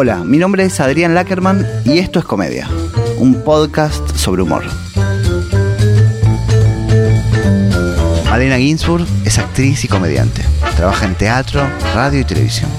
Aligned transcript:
Hola, 0.00 0.22
mi 0.22 0.38
nombre 0.38 0.62
es 0.62 0.78
Adrián 0.78 1.12
Lackerman 1.12 1.66
y 1.84 1.98
esto 1.98 2.20
es 2.20 2.24
Comedia, 2.24 2.68
un 3.18 3.42
podcast 3.42 4.14
sobre 4.14 4.42
humor. 4.42 4.62
Malena 8.30 8.58
Ginsburg 8.58 9.04
es 9.24 9.40
actriz 9.40 9.84
y 9.84 9.88
comediante. 9.88 10.44
Trabaja 10.76 11.04
en 11.04 11.16
teatro, 11.16 11.68
radio 11.96 12.20
y 12.20 12.24
televisión. 12.24 12.70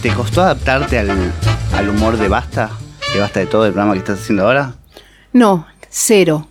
¿Te 0.00 0.14
costó 0.14 0.40
adaptarte 0.40 0.98
al, 0.98 1.88
humor 1.90 2.16
de 2.16 2.28
Basta? 2.28 2.70
¿De 3.12 3.20
Basta 3.20 3.40
de 3.40 3.46
todo 3.46 3.66
el 3.66 3.72
programa 3.72 3.92
que 3.92 3.98
estás 3.98 4.22
haciendo 4.22 4.46
ahora? 4.46 4.76
No, 5.34 5.66
cero. 5.90 6.48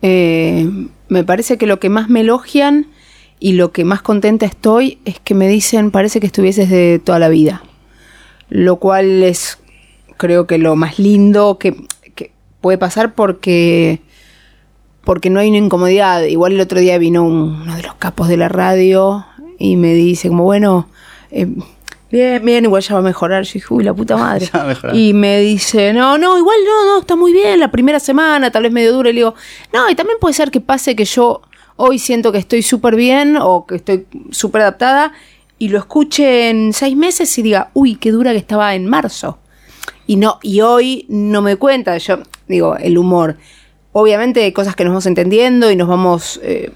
Eh, 0.00 0.88
me 1.10 1.22
parece 1.22 1.58
que 1.58 1.66
lo 1.66 1.78
que 1.78 1.90
más 1.90 2.08
me 2.08 2.22
elogian 2.22 2.86
y 3.38 3.52
lo 3.52 3.72
que 3.72 3.84
más 3.84 4.02
contenta 4.02 4.46
estoy 4.46 4.98
es 5.04 5.20
que 5.20 5.34
me 5.34 5.48
dicen 5.48 5.90
parece 5.90 6.20
que 6.20 6.26
estuvieses 6.26 6.70
de 6.70 7.00
toda 7.02 7.18
la 7.18 7.28
vida. 7.28 7.62
Lo 8.48 8.76
cual 8.76 9.22
es 9.22 9.58
creo 10.16 10.46
que 10.46 10.58
lo 10.58 10.76
más 10.76 10.98
lindo 10.98 11.58
que, 11.58 11.86
puede 12.60 12.78
pasar 12.78 13.14
porque 13.14 14.00
porque 15.04 15.30
no 15.30 15.38
hay 15.38 15.50
una 15.50 15.58
incomodidad. 15.58 16.24
Igual 16.24 16.54
el 16.54 16.60
otro 16.60 16.80
día 16.80 16.98
vino 16.98 17.22
uno 17.22 17.76
de 17.76 17.82
los 17.82 17.94
capos 17.94 18.26
de 18.26 18.36
la 18.36 18.48
radio 18.48 19.24
y 19.58 19.76
me 19.76 19.94
dice 19.94 20.28
como 20.28 20.42
bueno, 20.42 20.88
eh, 21.30 21.46
bien, 22.10 22.44
bien, 22.44 22.64
igual 22.64 22.82
ya 22.82 22.94
va 22.94 23.00
a 23.00 23.04
mejorar. 23.04 23.44
Yo 23.44 23.52
dije, 23.52 23.66
uy, 23.70 23.84
la 23.84 23.94
puta 23.94 24.16
madre. 24.16 24.48
y 24.94 25.12
me 25.12 25.38
dice, 25.38 25.92
no, 25.92 26.18
no, 26.18 26.36
igual 26.38 26.56
no, 26.66 26.86
no, 26.86 27.00
está 27.00 27.14
muy 27.14 27.32
bien, 27.32 27.60
la 27.60 27.70
primera 27.70 28.00
semana, 28.00 28.50
tal 28.50 28.64
vez 28.64 28.72
medio 28.72 28.92
dura. 28.92 29.10
Y 29.10 29.12
le 29.12 29.20
digo, 29.20 29.34
no, 29.72 29.88
y 29.88 29.94
también 29.94 30.18
puede 30.20 30.34
ser 30.34 30.50
que 30.50 30.60
pase 30.60 30.96
que 30.96 31.04
yo 31.04 31.42
hoy 31.76 31.98
siento 31.98 32.32
que 32.32 32.38
estoy 32.38 32.62
súper 32.62 32.96
bien 32.96 33.36
o 33.40 33.66
que 33.66 33.76
estoy 33.76 34.06
súper 34.30 34.62
adaptada 34.62 35.12
y 35.58 35.68
lo 35.68 35.78
escuche 35.78 36.50
en 36.50 36.72
seis 36.72 36.96
meses 36.96 37.36
y 37.38 37.42
diga, 37.42 37.70
uy, 37.72 37.96
qué 37.96 38.10
dura 38.10 38.32
que 38.32 38.38
estaba 38.38 38.74
en 38.74 38.86
marzo. 38.86 39.38
Y 40.06 40.16
no, 40.16 40.38
y 40.42 40.60
hoy 40.60 41.06
no 41.08 41.42
me 41.42 41.56
cuenta, 41.56 41.96
yo 41.98 42.18
digo, 42.48 42.76
el 42.76 42.98
humor. 42.98 43.36
Obviamente 43.92 44.42
hay 44.44 44.52
cosas 44.52 44.76
que 44.76 44.84
nos 44.84 44.92
vamos 44.92 45.06
entendiendo 45.06 45.70
y 45.70 45.76
nos 45.76 45.88
vamos 45.88 46.38
eh, 46.42 46.70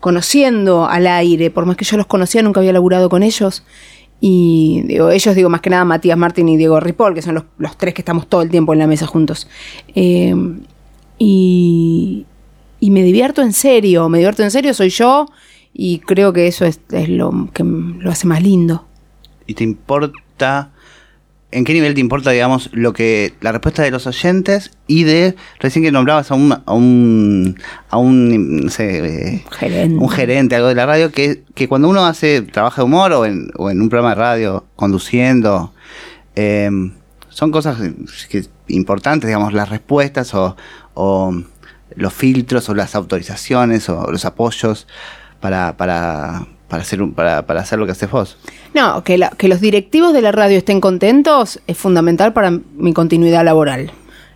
conociendo 0.00 0.86
al 0.86 1.06
aire, 1.06 1.50
por 1.50 1.66
más 1.66 1.76
que 1.76 1.84
yo 1.84 1.96
los 1.96 2.06
conocía, 2.06 2.42
nunca 2.42 2.60
había 2.60 2.72
laburado 2.72 3.08
con 3.08 3.22
ellos. 3.22 3.62
Y 4.22 4.82
digo, 4.86 5.10
ellos 5.10 5.34
digo 5.34 5.48
más 5.48 5.60
que 5.60 5.70
nada 5.70 5.84
Matías 5.84 6.18
Martín 6.18 6.48
y 6.48 6.56
Diego 6.56 6.80
Ripoll, 6.80 7.14
que 7.14 7.22
son 7.22 7.46
los, 7.58 7.76
tres 7.76 7.94
que 7.94 8.02
estamos 8.02 8.26
todo 8.26 8.42
el 8.42 8.50
tiempo 8.50 8.72
en 8.72 8.78
la 8.78 8.86
mesa 8.86 9.06
juntos. 9.06 9.48
Eh, 9.94 10.34
y, 11.18 12.26
y 12.80 12.90
me 12.90 13.02
divierto 13.02 13.42
en 13.42 13.52
serio, 13.52 14.08
me 14.08 14.18
divierto 14.18 14.42
en 14.42 14.50
serio, 14.50 14.74
soy 14.74 14.88
yo 14.88 15.26
y 15.72 16.00
creo 16.00 16.32
que 16.32 16.46
eso 16.46 16.64
es, 16.64 16.80
lo 17.08 17.48
que 17.52 17.62
lo 17.62 18.10
hace 18.10 18.26
más 18.26 18.42
lindo. 18.42 18.86
¿Y 19.46 19.54
te 19.54 19.64
importa, 19.64 20.70
en 21.50 21.64
qué 21.64 21.74
nivel 21.74 21.94
te 21.94 22.00
importa, 22.00 22.30
digamos, 22.30 22.70
lo 22.72 22.92
que 22.92 23.34
la 23.40 23.52
respuesta 23.52 23.82
de 23.82 23.90
los 23.90 24.06
oyentes 24.06 24.72
y 24.86 25.04
de, 25.04 25.36
recién 25.58 25.84
que 25.84 25.92
nombrabas 25.92 26.30
a 26.30 26.34
un, 26.34 26.52
a 26.52 26.72
un, 26.72 27.56
a 27.90 27.98
un 27.98 28.64
no 28.64 28.70
sé, 28.70 29.44
gerente. 29.50 29.96
un 29.96 30.08
gerente, 30.08 30.56
algo 30.56 30.68
de 30.68 30.74
la 30.74 30.86
radio, 30.86 31.12
que, 31.12 31.42
que 31.54 31.68
cuando 31.68 31.88
uno 31.88 32.04
hace, 32.06 32.42
trabaja 32.42 32.82
de 32.82 32.86
humor 32.86 33.12
o 33.12 33.26
en, 33.26 33.50
o 33.56 33.70
en 33.70 33.80
un 33.80 33.88
programa 33.88 34.14
de 34.14 34.20
radio, 34.20 34.64
conduciendo, 34.76 35.72
eh, 36.34 36.70
son 37.28 37.50
cosas 37.50 37.78
que, 38.28 38.44
importantes, 38.68 39.28
digamos, 39.28 39.52
las 39.52 39.68
respuestas 39.68 40.34
o, 40.34 40.56
o 40.94 41.32
los 41.96 42.12
filtros 42.12 42.68
o 42.68 42.74
las 42.74 42.94
autorizaciones 42.94 43.88
o 43.88 44.10
los 44.10 44.24
apoyos 44.24 44.86
para, 45.40 45.76
para, 45.76 46.46
para, 46.68 46.82
hacer, 46.82 47.00
para, 47.14 47.46
para 47.46 47.60
hacer 47.60 47.78
lo 47.78 47.86
que 47.86 47.92
haces 47.92 48.10
vos. 48.10 48.36
No, 48.74 49.02
que, 49.02 49.18
los 49.18 49.60
directivos 49.60 50.12
de 50.12 50.22
la 50.22 50.32
radio 50.32 50.56
estén 50.58 50.80
contentos 50.80 51.60
es 51.66 51.76
fundamental 51.76 52.32
para 52.32 52.50
mi 52.50 52.92
continuidad 52.92 53.44
laboral 53.44 53.90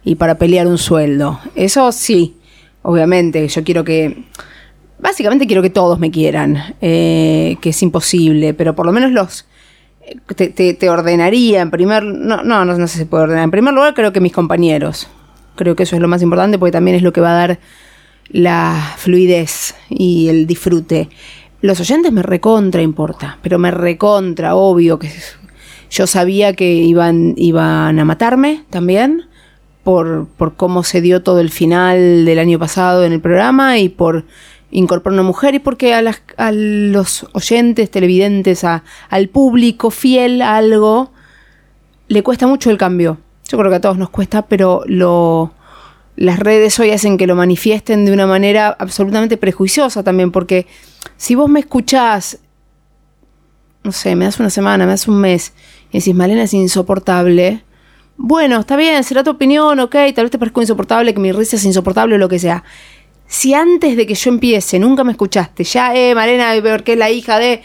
y 0.04 0.16
para 0.16 0.36
pelear 0.36 0.66
un 0.66 0.78
sueldo. 0.78 1.40
Eso 1.54 1.92
sí, 1.92 2.36
obviamente, 2.82 3.46
yo 3.48 3.64
quiero 3.64 3.84
que... 3.84 4.24
Básicamente 4.98 5.46
quiero 5.46 5.60
que 5.60 5.70
todos 5.70 5.98
me 5.98 6.10
quieran, 6.10 6.76
eh, 6.80 7.56
que 7.60 7.70
es 7.70 7.82
imposible, 7.82 8.54
pero 8.54 8.74
por 8.74 8.86
lo 8.86 8.92
menos 8.92 9.12
los... 9.12 9.46
Te, 10.34 10.48
te, 10.48 10.90
ordenaría 10.90 11.62
en 11.62 11.70
primer... 11.70 12.02
No, 12.02 12.42
no, 12.42 12.64
no, 12.64 12.76
no 12.76 12.86
sé 12.86 12.94
si 12.94 12.98
se 13.00 13.06
puede 13.06 13.24
ordenar. 13.24 13.44
En 13.44 13.50
primer 13.50 13.72
lugar 13.72 13.94
creo 13.94 14.12
que 14.12 14.20
mis 14.20 14.32
compañeros, 14.32 15.08
Creo 15.54 15.76
que 15.76 15.84
eso 15.84 15.96
es 15.96 16.02
lo 16.02 16.08
más 16.08 16.22
importante 16.22 16.58
porque 16.58 16.72
también 16.72 16.96
es 16.96 17.02
lo 17.02 17.12
que 17.12 17.20
va 17.20 17.30
a 17.30 17.46
dar 17.46 17.58
la 18.28 18.94
fluidez 18.96 19.74
y 19.88 20.28
el 20.28 20.46
disfrute. 20.46 21.08
Los 21.60 21.80
oyentes 21.80 22.12
me 22.12 22.22
recontra 22.22 22.82
importa, 22.82 23.38
pero 23.42 23.58
me 23.58 23.70
recontra, 23.70 24.54
obvio 24.54 24.98
que 24.98 25.10
yo 25.90 26.06
sabía 26.06 26.54
que 26.54 26.72
iban, 26.72 27.34
iban 27.36 27.98
a 27.98 28.04
matarme 28.04 28.64
también 28.70 29.24
por, 29.82 30.26
por 30.36 30.56
cómo 30.56 30.82
se 30.82 31.00
dio 31.00 31.22
todo 31.22 31.40
el 31.40 31.50
final 31.50 32.24
del 32.24 32.38
año 32.38 32.58
pasado 32.58 33.04
en 33.04 33.12
el 33.12 33.20
programa 33.20 33.78
y 33.78 33.88
por 33.88 34.24
incorporar 34.70 35.14
una 35.14 35.22
mujer 35.22 35.54
y 35.54 35.60
porque 35.60 35.94
a, 35.94 36.02
las, 36.02 36.20
los 36.50 37.26
oyentes, 37.32 37.90
televidentes, 37.90 38.64
al 38.64 39.28
público 39.28 39.90
fiel 39.90 40.42
a 40.42 40.56
algo, 40.56 41.12
le 42.08 42.22
cuesta 42.22 42.46
mucho 42.46 42.70
el 42.70 42.78
cambio. 42.78 43.18
Yo 43.48 43.58
creo 43.58 43.70
que 43.70 43.76
a 43.76 43.80
todos 43.80 43.98
nos 43.98 44.10
cuesta, 44.10 44.42
pero 44.42 44.82
lo, 44.86 45.52
las 46.16 46.38
redes 46.38 46.78
hoy 46.78 46.90
hacen 46.90 47.18
que 47.18 47.26
lo 47.26 47.36
manifiesten 47.36 48.04
de 48.04 48.12
una 48.12 48.26
manera 48.26 48.74
absolutamente 48.78 49.36
prejuiciosa 49.36 50.02
también, 50.02 50.30
porque 50.30 50.66
si 51.16 51.34
vos 51.34 51.48
me 51.50 51.60
escuchás, 51.60 52.38
no 53.82 53.92
sé, 53.92 54.16
me 54.16 54.24
das 54.24 54.40
una 54.40 54.50
semana, 54.50 54.86
me 54.86 54.92
das 54.92 55.08
un 55.08 55.20
mes, 55.20 55.52
y 55.90 55.98
decís, 55.98 56.14
Malena 56.14 56.44
es 56.44 56.54
insoportable, 56.54 57.64
bueno, 58.16 58.60
está 58.60 58.76
bien, 58.76 59.02
será 59.02 59.24
tu 59.24 59.30
opinión, 59.30 59.80
ok, 59.80 59.96
tal 60.14 60.24
vez 60.24 60.30
te 60.30 60.38
parezca 60.38 60.60
insoportable, 60.60 61.12
que 61.12 61.20
mi 61.20 61.32
risa 61.32 61.56
es 61.56 61.64
insoportable 61.64 62.14
o 62.14 62.18
lo 62.18 62.28
que 62.28 62.38
sea. 62.38 62.62
Si 63.26 63.54
antes 63.54 63.96
de 63.96 64.06
que 64.06 64.14
yo 64.14 64.30
empiece 64.30 64.78
nunca 64.78 65.02
me 65.02 65.12
escuchaste, 65.12 65.64
ya, 65.64 65.94
eh, 65.94 66.14
Malena, 66.14 66.52
porque 66.62 66.92
es 66.92 66.98
la 66.98 67.10
hija 67.10 67.38
de... 67.38 67.62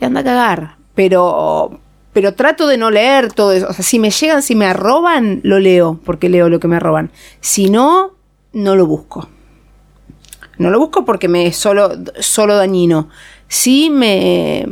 anda 0.00 0.20
a 0.20 0.24
cagar. 0.24 0.76
Pero, 0.94 1.80
pero 2.12 2.34
trato 2.34 2.66
de 2.66 2.76
no 2.76 2.90
leer 2.90 3.32
todo 3.32 3.52
eso. 3.52 3.66
O 3.68 3.72
sea, 3.72 3.84
si 3.84 3.98
me 3.98 4.10
llegan, 4.10 4.42
si 4.42 4.54
me 4.54 4.66
arroban, 4.66 5.40
lo 5.42 5.58
leo, 5.58 5.98
porque 6.04 6.28
leo 6.28 6.48
lo 6.48 6.60
que 6.60 6.68
me 6.68 6.76
arroban. 6.76 7.10
Si 7.40 7.70
no, 7.70 8.12
no 8.52 8.76
lo 8.76 8.86
busco. 8.86 9.28
No 10.58 10.70
lo 10.70 10.78
busco 10.78 11.04
porque 11.04 11.28
me 11.28 11.46
es 11.46 11.56
solo, 11.56 11.90
solo 12.20 12.56
dañino. 12.56 13.08
Si 13.48 13.90
me. 13.90 14.66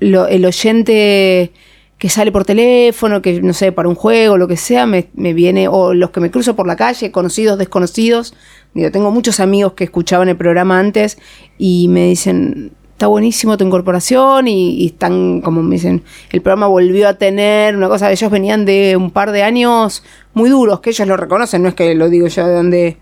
el 0.00 0.44
oyente 0.44 1.52
que 1.98 2.08
sale 2.08 2.32
por 2.32 2.46
teléfono, 2.46 3.20
que 3.20 3.42
no 3.42 3.52
sé, 3.52 3.72
para 3.72 3.86
un 3.86 3.94
juego, 3.94 4.38
lo 4.38 4.48
que 4.48 4.56
sea, 4.56 4.86
me, 4.86 5.08
me, 5.12 5.34
viene, 5.34 5.68
o 5.68 5.92
los 5.92 6.10
que 6.10 6.20
me 6.20 6.30
cruzo 6.30 6.56
por 6.56 6.66
la 6.66 6.74
calle, 6.74 7.10
conocidos, 7.10 7.58
desconocidos. 7.58 8.32
Digo, 8.72 8.90
tengo 8.90 9.10
muchos 9.10 9.38
amigos 9.38 9.74
que 9.74 9.84
escuchaban 9.84 10.30
el 10.30 10.36
programa 10.36 10.78
antes 10.78 11.18
y 11.58 11.88
me 11.88 12.06
dicen, 12.06 12.72
está 13.00 13.06
buenísimo 13.06 13.56
tu 13.56 13.64
incorporación 13.64 14.46
y, 14.46 14.84
están, 14.84 15.40
como 15.40 15.62
me 15.62 15.76
dicen, 15.76 16.02
el 16.32 16.42
programa 16.42 16.66
volvió 16.66 17.08
a 17.08 17.14
tener 17.14 17.74
una 17.74 17.88
cosa, 17.88 18.12
ellos 18.12 18.30
venían 18.30 18.66
de 18.66 18.94
un 18.94 19.10
par 19.10 19.32
de 19.32 19.42
años 19.42 20.04
muy 20.34 20.50
duros, 20.50 20.80
que 20.80 20.90
ellos 20.90 21.08
lo 21.08 21.16
reconocen, 21.16 21.62
no 21.62 21.70
es 21.70 21.74
que 21.74 21.94
lo 21.94 22.10
digo 22.10 22.26
yo 22.26 22.46
de 22.46 22.52
donde 22.52 22.98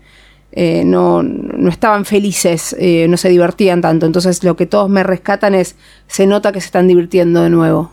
eh, 0.53 0.83
no, 0.85 1.21
no, 1.21 1.69
estaban 1.69 2.05
felices, 2.05 2.77
eh, 2.79 3.07
no 3.09 3.17
se 3.17 3.27
divertían 3.27 3.81
tanto, 3.81 4.05
entonces 4.05 4.41
lo 4.45 4.55
que 4.55 4.65
todos 4.65 4.89
me 4.89 5.03
rescatan 5.03 5.53
es, 5.53 5.75
se 6.07 6.25
nota 6.25 6.53
que 6.53 6.61
se 6.61 6.67
están 6.67 6.87
divirtiendo 6.87 7.41
de 7.41 7.49
nuevo 7.49 7.91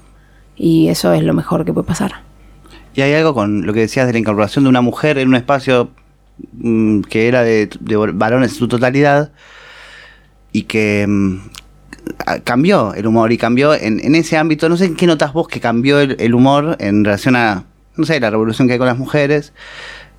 y 0.55 0.87
eso 0.87 1.13
es 1.13 1.25
lo 1.25 1.35
mejor 1.35 1.65
que 1.65 1.73
puede 1.73 1.89
pasar. 1.89 2.23
Y 2.95 3.01
hay 3.01 3.15
algo 3.15 3.35
con 3.35 3.67
lo 3.67 3.73
que 3.73 3.81
decías 3.81 4.07
de 4.07 4.13
la 4.13 4.21
incorporación 4.21 4.63
de 4.63 4.71
una 4.71 4.81
mujer 4.81 5.19
en 5.19 5.27
un 5.27 5.35
espacio 5.35 5.91
mm, 6.53 7.01
que 7.01 7.27
era 7.27 7.43
de, 7.43 7.69
varones 8.15 8.53
en 8.53 8.59
su 8.59 8.69
totalidad 8.69 9.33
y 10.53 10.63
que 10.63 11.05
mm, 11.09 11.39
cambió 12.45 12.95
el 12.95 13.07
humor 13.07 13.33
y 13.33 13.39
cambió 13.39 13.75
en, 13.75 14.15
ese 14.15 14.37
ámbito. 14.37 14.69
No 14.69 14.77
sé 14.77 14.87
en 14.87 14.97
qué 14.97 15.07
notas 15.07 15.33
vos 15.33 15.49
que 15.49 15.61
cambió 15.61 16.01
el, 16.01 16.35
humor 16.35 16.77
en 16.81 17.05
relación 17.05 17.37
a, 17.37 17.65
no 17.97 18.05
sé, 18.05 18.19
la 18.21 18.31
revolución 18.31 18.67
que 18.67 18.75
hay 18.75 18.79
con 18.79 18.89
las 18.89 18.99
mujeres. 18.99 19.53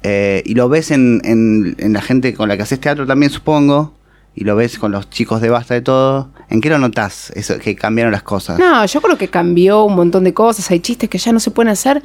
Eh, 0.04 0.44
y 0.45 0.54
lo 0.54 0.69
ves 0.69 0.92
en, 0.92 1.21
en, 1.24 1.94
la 1.94 2.01
gente 2.01 2.33
con 2.33 2.48
la 2.50 2.56
que 2.56 2.63
haces 2.63 2.80
teatro 2.80 3.06
también, 3.06 3.31
supongo. 3.31 3.94
Y 4.36 4.44
lo 4.44 4.56
ves 4.56 4.77
con 4.77 4.92
los 4.92 5.09
chicos 5.09 5.42
de 5.42 5.50
Basta 5.50 5.74
de 5.74 5.81
todo. 5.81 6.30
¿En 6.50 6.62
qué 6.62 6.69
lo 6.69 6.77
notas 6.77 7.31
eso, 7.36 7.57
que 7.57 7.75
cambiaron 7.75 8.12
las 8.12 8.21
cosas? 8.21 8.59
No, 8.59 8.86
yo 8.86 9.01
creo 9.01 9.18
que 9.18 9.30
cambió 9.30 9.83
un 9.83 9.95
montón 9.95 10.24
de 10.24 10.33
cosas. 10.33 10.69
Hay 10.69 10.80
chistes 10.80 11.09
que 11.09 11.18
ya 11.18 11.31
no 11.31 11.39
se 11.39 11.50
pueden 11.50 11.71
hacer 11.71 12.04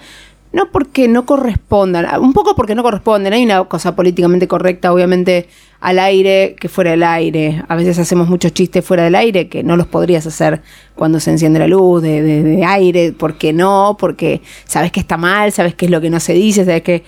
no 0.53 0.71
porque 0.71 1.09
no 1.09 1.25
correspondan, 1.25 2.21
un 2.21 2.33
poco 2.33 2.55
porque 2.55 2.75
no 2.75 2.83
corresponden. 2.83 3.33
Hay 3.33 3.45
una 3.45 3.65
cosa 3.65 3.97
políticamente 3.97 4.47
correcta, 4.47 4.93
obviamente, 4.93 5.49
al 5.81 5.99
aire 5.99 6.57
que 6.61 6.69
fuera 6.69 6.91
del 6.91 7.03
aire. 7.03 7.63
A 7.69 7.75
veces 7.75 7.99
hacemos 7.99 8.29
muchos 8.29 8.53
chistes 8.53 8.85
fuera 8.85 9.05
del 9.05 9.15
aire 9.15 9.49
que 9.49 9.63
no 9.63 9.77
los 9.77 9.87
podrías 9.87 10.27
hacer 10.27 10.63
cuando 10.95 11.21
se 11.21 11.31
enciende 11.31 11.59
la 11.59 11.69
luz 11.69 12.03
de, 12.03 12.23
de, 12.23 12.65
aire. 12.65 13.13
¿Por 13.13 13.39
qué 13.39 13.53
no? 13.53 13.97
Porque 13.99 14.43
sabes 14.65 14.93
que 14.93 15.01
está 15.01 15.17
mal, 15.17 15.53
sabes 15.53 15.75
qué 15.75 15.87
es 15.87 15.91
lo 15.91 16.01
que 16.01 16.11
no 16.11 16.21
se 16.21 16.35
dice, 16.35 16.65
sabes 16.65 16.83
que. 16.83 17.05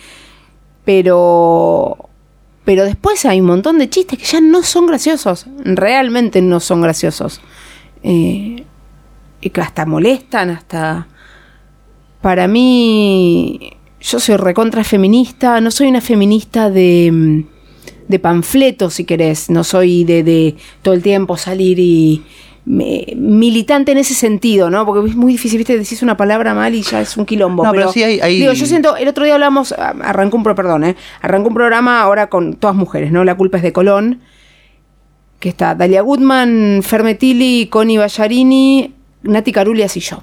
Pero. 0.84 2.08
Pero 2.64 2.84
después 2.84 3.26
hay 3.26 3.40
un 3.40 3.46
montón 3.46 3.78
de 3.78 3.90
chistes 3.90 4.18
que 4.18 4.24
ya 4.24 4.40
no 4.40 4.62
son 4.62 4.86
graciosos. 4.86 5.46
Realmente 5.64 6.40
no 6.40 6.60
son 6.60 6.80
graciosos. 6.80 7.42
eh, 8.02 8.64
y 9.44 9.50
que 9.50 9.60
hasta 9.60 9.84
molestan, 9.84 10.48
hasta... 10.48 11.06
Para 12.24 12.48
mí, 12.48 13.60
yo 14.00 14.18
soy 14.18 14.38
recontra 14.38 14.82
feminista, 14.82 15.60
no 15.60 15.70
soy 15.70 15.88
una 15.88 16.00
feminista 16.00 16.70
de, 16.70 17.44
de 18.08 18.18
panfleto, 18.18 18.88
si 18.88 19.04
querés, 19.04 19.50
no 19.50 19.62
soy 19.62 20.04
de, 20.04 20.22
de 20.22 20.56
todo 20.80 20.94
el 20.94 21.02
tiempo 21.02 21.36
salir 21.36 21.78
y, 21.78 22.22
militante 22.64 23.92
en 23.92 23.98
ese 23.98 24.14
sentido, 24.14 24.70
¿no? 24.70 24.86
Porque 24.86 25.10
es 25.10 25.16
muy 25.16 25.32
difícil, 25.32 25.58
viste, 25.58 25.76
decís 25.76 26.02
una 26.02 26.16
palabra 26.16 26.54
mal 26.54 26.74
y 26.74 26.80
ya 26.80 27.02
es 27.02 27.14
un 27.18 27.26
quilombo. 27.26 27.62
No, 27.62 27.72
pero, 27.72 27.92
sí 27.92 28.02
hay, 28.02 28.38
Digo, 28.38 28.54
yo 28.54 28.64
siento, 28.64 28.96
el 28.96 29.06
otro 29.06 29.24
día 29.26 29.34
hablamos, 29.34 29.72
arrancó 29.72 30.38
un, 30.38 30.44
perdón, 30.44 30.84
¿eh? 30.84 30.96
Arrancó 31.20 31.48
un 31.48 31.54
programa 31.54 32.00
ahora 32.00 32.30
con 32.30 32.54
todas 32.54 32.74
mujeres, 32.74 33.12
¿no? 33.12 33.22
La 33.24 33.36
culpa 33.36 33.58
es 33.58 33.62
de 33.62 33.74
Colón, 33.74 34.22
que 35.40 35.50
está 35.50 35.74
Dalia 35.74 36.00
Goodman, 36.00 36.80
Fermetili, 36.82 37.66
Connie 37.66 37.98
Ballarini, 37.98 38.94
Nati 39.24 39.52
Carulias 39.52 39.94
y 39.98 40.00
yo. 40.00 40.22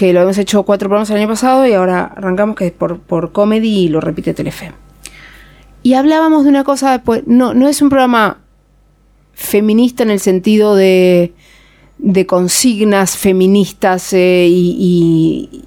Que 0.00 0.14
lo 0.14 0.22
hemos 0.22 0.38
hecho 0.38 0.62
cuatro 0.62 0.88
programas 0.88 1.10
el 1.10 1.18
año 1.18 1.28
pasado 1.28 1.66
y 1.66 1.74
ahora 1.74 2.14
arrancamos 2.16 2.56
que 2.56 2.68
es 2.68 2.72
por, 2.72 3.00
por 3.00 3.32
comedy 3.32 3.80
y 3.80 3.88
lo 3.90 4.00
repite 4.00 4.32
Telefe. 4.32 4.72
Y 5.82 5.92
hablábamos 5.92 6.44
de 6.44 6.48
una 6.48 6.64
cosa, 6.64 7.02
pues, 7.04 7.24
no, 7.26 7.52
no 7.52 7.68
es 7.68 7.82
un 7.82 7.90
programa 7.90 8.38
feminista 9.34 10.02
en 10.02 10.08
el 10.08 10.18
sentido 10.18 10.74
de, 10.74 11.34
de 11.98 12.24
consignas 12.24 13.18
feministas 13.18 14.14
eh, 14.14 14.46
y, 14.48 15.64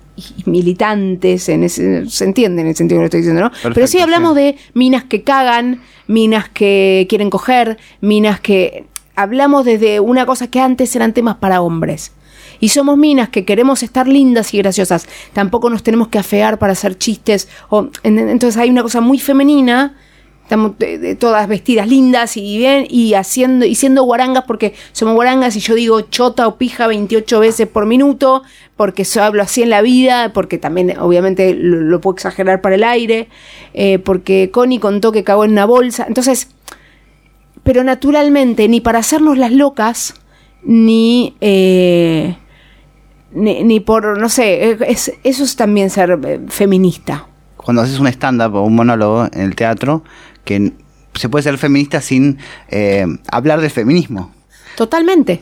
militantes, 0.47 1.47
en 1.49 1.63
ese, 1.63 2.09
se 2.09 2.25
entiende 2.25 2.63
en 2.63 2.69
el 2.69 2.75
sentido 2.75 2.97
que 2.97 3.01
lo 3.01 3.05
estoy 3.05 3.19
diciendo, 3.19 3.43
¿no? 3.43 3.51
Pero 3.71 3.85
sí 3.85 3.99
hablamos 3.99 4.33
de 4.33 4.55
minas 4.73 5.03
que 5.03 5.21
cagan, 5.21 5.83
minas 6.07 6.49
que 6.49 7.05
quieren 7.07 7.29
coger, 7.29 7.77
minas 8.01 8.39
que... 8.39 8.87
Hablamos 9.15 9.63
desde 9.63 9.99
una 9.99 10.25
cosa 10.25 10.47
que 10.47 10.59
antes 10.59 10.95
eran 10.95 11.13
temas 11.13 11.35
para 11.35 11.61
hombres. 11.61 12.13
Y 12.59 12.69
somos 12.69 12.97
minas 12.97 13.29
que 13.29 13.45
queremos 13.45 13.83
estar 13.83 14.07
lindas 14.07 14.53
y 14.53 14.57
graciosas. 14.59 15.07
Tampoco 15.33 15.69
nos 15.69 15.83
tenemos 15.83 16.07
que 16.07 16.19
afear 16.19 16.59
para 16.59 16.73
hacer 16.73 16.97
chistes. 16.97 17.47
O, 17.69 17.89
entonces 18.03 18.57
hay 18.57 18.69
una 18.69 18.83
cosa 18.83 19.01
muy 19.01 19.19
femenina 19.19 19.95
Estamos 20.43 20.73
todas 21.19 21.47
vestidas 21.47 21.87
lindas 21.87 22.35
y 22.35 22.57
bien 22.57 22.85
y 22.89 23.13
haciendo 23.13 23.65
y 23.65 23.75
siendo 23.75 24.03
guarangas 24.03 24.43
porque 24.43 24.73
somos 24.91 25.15
guarangas 25.15 25.55
y 25.55 25.61
yo 25.61 25.73
digo 25.73 26.01
chota 26.01 26.47
o 26.47 26.57
pija 26.57 26.85
28 26.85 27.39
veces 27.39 27.67
por 27.67 27.85
minuto 27.85 28.43
porque 28.75 29.05
yo 29.05 29.23
hablo 29.23 29.41
así 29.41 29.63
en 29.63 29.69
la 29.69 29.81
vida, 29.81 30.33
porque 30.33 30.57
también 30.57 30.99
obviamente 30.99 31.53
lo, 31.53 32.01
puedo 32.01 32.15
exagerar 32.15 32.59
para 32.59 32.75
el 32.75 32.83
aire, 32.83 33.29
eh, 33.73 33.99
porque 33.99 34.49
Connie 34.51 34.79
contó 34.79 35.13
que 35.13 35.23
cagó 35.23 35.45
en 35.45 35.51
una 35.51 35.65
bolsa. 35.65 36.05
Entonces, 36.07 36.49
pero 37.63 37.85
naturalmente, 37.85 38.67
ni 38.67 38.81
para 38.81 38.99
hacernos 38.99 39.37
las 39.37 39.53
locas, 39.53 40.15
ni, 40.63 41.35
eh, 41.41 42.35
ni, 43.31 43.79
por, 43.79 44.17
no 44.17 44.29
sé, 44.29 44.77
eso 45.23 45.43
es 45.43 45.55
también 45.55 45.89
ser 45.89 46.19
eh, 46.25 46.39
feminista. 46.47 47.27
Cuando 47.57 47.81
haces 47.81 47.99
un 47.99 48.07
stand-up 48.07 48.55
o 48.55 48.63
un 48.63 48.75
monólogo 48.75 49.25
en 49.31 49.41
el 49.41 49.55
teatro, 49.55 50.03
que 50.43 50.73
se 51.15 51.29
puede 51.29 51.43
ser 51.43 51.57
feminista 51.57 52.01
sin 52.01 52.37
eh, 52.69 53.05
hablar 53.31 53.61
del 53.61 53.71
feminismo. 53.71 54.31
Totalmente. 54.75 55.41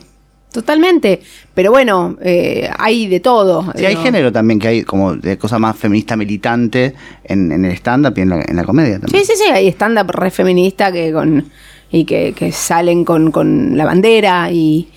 Totalmente, 0.52 1.22
pero 1.54 1.70
bueno, 1.70 2.18
eh, 2.20 2.68
hay 2.78 3.06
de 3.06 3.20
todo. 3.20 3.72
Sí, 3.74 3.86
hay 3.86 3.96
género 3.96 4.30
también, 4.30 4.60
que 4.60 4.68
hay 4.68 4.82
como 4.82 5.16
de 5.16 5.38
cosa 5.38 5.58
más 5.58 5.78
feminista 5.78 6.14
militante 6.14 6.92
en, 7.24 7.64
el 7.64 7.72
stand-up 7.72 8.12
y 8.18 8.20
en 8.20 8.28
la, 8.28 8.64
comedia 8.64 9.00
también. 9.00 9.24
Sí, 9.24 9.32
sí, 9.32 9.42
sí, 9.42 9.50
hay 9.50 9.68
stand-up 9.68 10.10
re 10.10 10.30
feminista 10.30 10.92
que 10.92 11.10
con, 11.10 11.50
y 11.92 12.04
que, 12.04 12.32
que 12.32 12.50
salen 12.50 13.04
con, 13.04 13.30
con, 13.30 13.76
la 13.76 13.84
bandera 13.84 14.50
y 14.50 14.88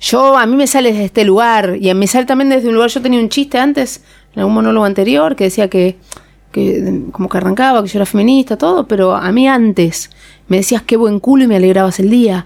yo, 0.00 0.36
a 0.36 0.44
mí 0.44 0.56
me 0.56 0.66
sale 0.66 0.92
desde 0.92 1.04
este 1.04 1.24
lugar 1.24 1.78
y 1.80 1.88
a 1.88 1.94
mí 1.94 2.06
sale 2.06 2.26
también 2.26 2.50
desde 2.50 2.68
un 2.68 2.74
lugar, 2.74 2.90
yo 2.90 3.00
tenía 3.00 3.20
un 3.20 3.28
chiste 3.28 3.58
antes, 3.58 4.02
en 4.34 4.40
algún 4.40 4.54
monólogo 4.54 4.84
anterior, 4.84 5.36
que 5.36 5.44
decía 5.44 5.68
que 5.68 5.96
que 6.52 7.04
como 7.12 7.28
que 7.28 7.38
arrancaba, 7.38 7.82
que 7.82 7.88
yo 7.88 7.98
era 7.98 8.06
feminista, 8.06 8.58
todo, 8.58 8.86
pero 8.86 9.14
a 9.14 9.30
mí 9.32 9.46
antes 9.46 10.10
me 10.48 10.58
decías 10.58 10.82
qué 10.82 10.96
buen 10.96 11.20
culo 11.20 11.44
y 11.44 11.46
me 11.46 11.56
alegrabas 11.56 12.00
el 12.00 12.10
día. 12.10 12.44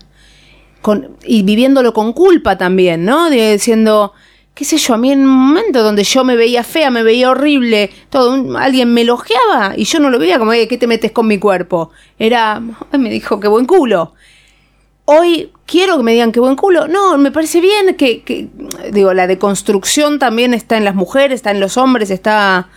Con, 0.82 1.16
y 1.24 1.42
viviéndolo 1.42 1.94
con 1.94 2.12
culpa 2.12 2.58
también, 2.58 3.06
¿no? 3.06 3.30
diciendo, 3.30 4.12
qué 4.54 4.64
sé 4.64 4.76
yo, 4.78 4.94
a 4.94 4.96
mí 4.96 5.10
en 5.10 5.20
un 5.20 5.48
momento 5.48 5.82
donde 5.82 6.04
yo 6.04 6.24
me 6.24 6.36
veía 6.36 6.62
fea, 6.62 6.90
me 6.90 7.02
veía 7.02 7.30
horrible, 7.30 7.90
todo, 8.08 8.56
alguien 8.56 8.94
me 8.94 9.02
elogiaba 9.02 9.74
y 9.76 9.84
yo 9.84 9.98
no 9.98 10.10
lo 10.10 10.18
veía 10.18 10.38
como, 10.38 10.52
¿qué 10.52 10.78
te 10.78 10.86
metes 10.86 11.12
con 11.12 11.26
mi 11.26 11.38
cuerpo? 11.38 11.90
Era, 12.18 12.60
me 12.98 13.10
dijo, 13.10 13.40
qué 13.40 13.48
buen 13.48 13.66
culo. 13.66 14.14
Hoy 15.06 15.50
quiero 15.66 15.98
que 15.98 16.02
me 16.02 16.12
digan 16.12 16.32
qué 16.32 16.40
buen 16.40 16.56
culo. 16.56 16.88
No, 16.88 17.18
me 17.18 17.30
parece 17.30 17.60
bien 17.60 17.94
que, 17.94 18.22
que, 18.22 18.48
digo, 18.90 19.12
la 19.12 19.26
deconstrucción 19.26 20.18
también 20.18 20.54
está 20.54 20.78
en 20.78 20.84
las 20.84 20.94
mujeres, 20.94 21.36
está 21.36 21.50
en 21.50 21.60
los 21.60 21.76
hombres, 21.76 22.10
está 22.10 22.68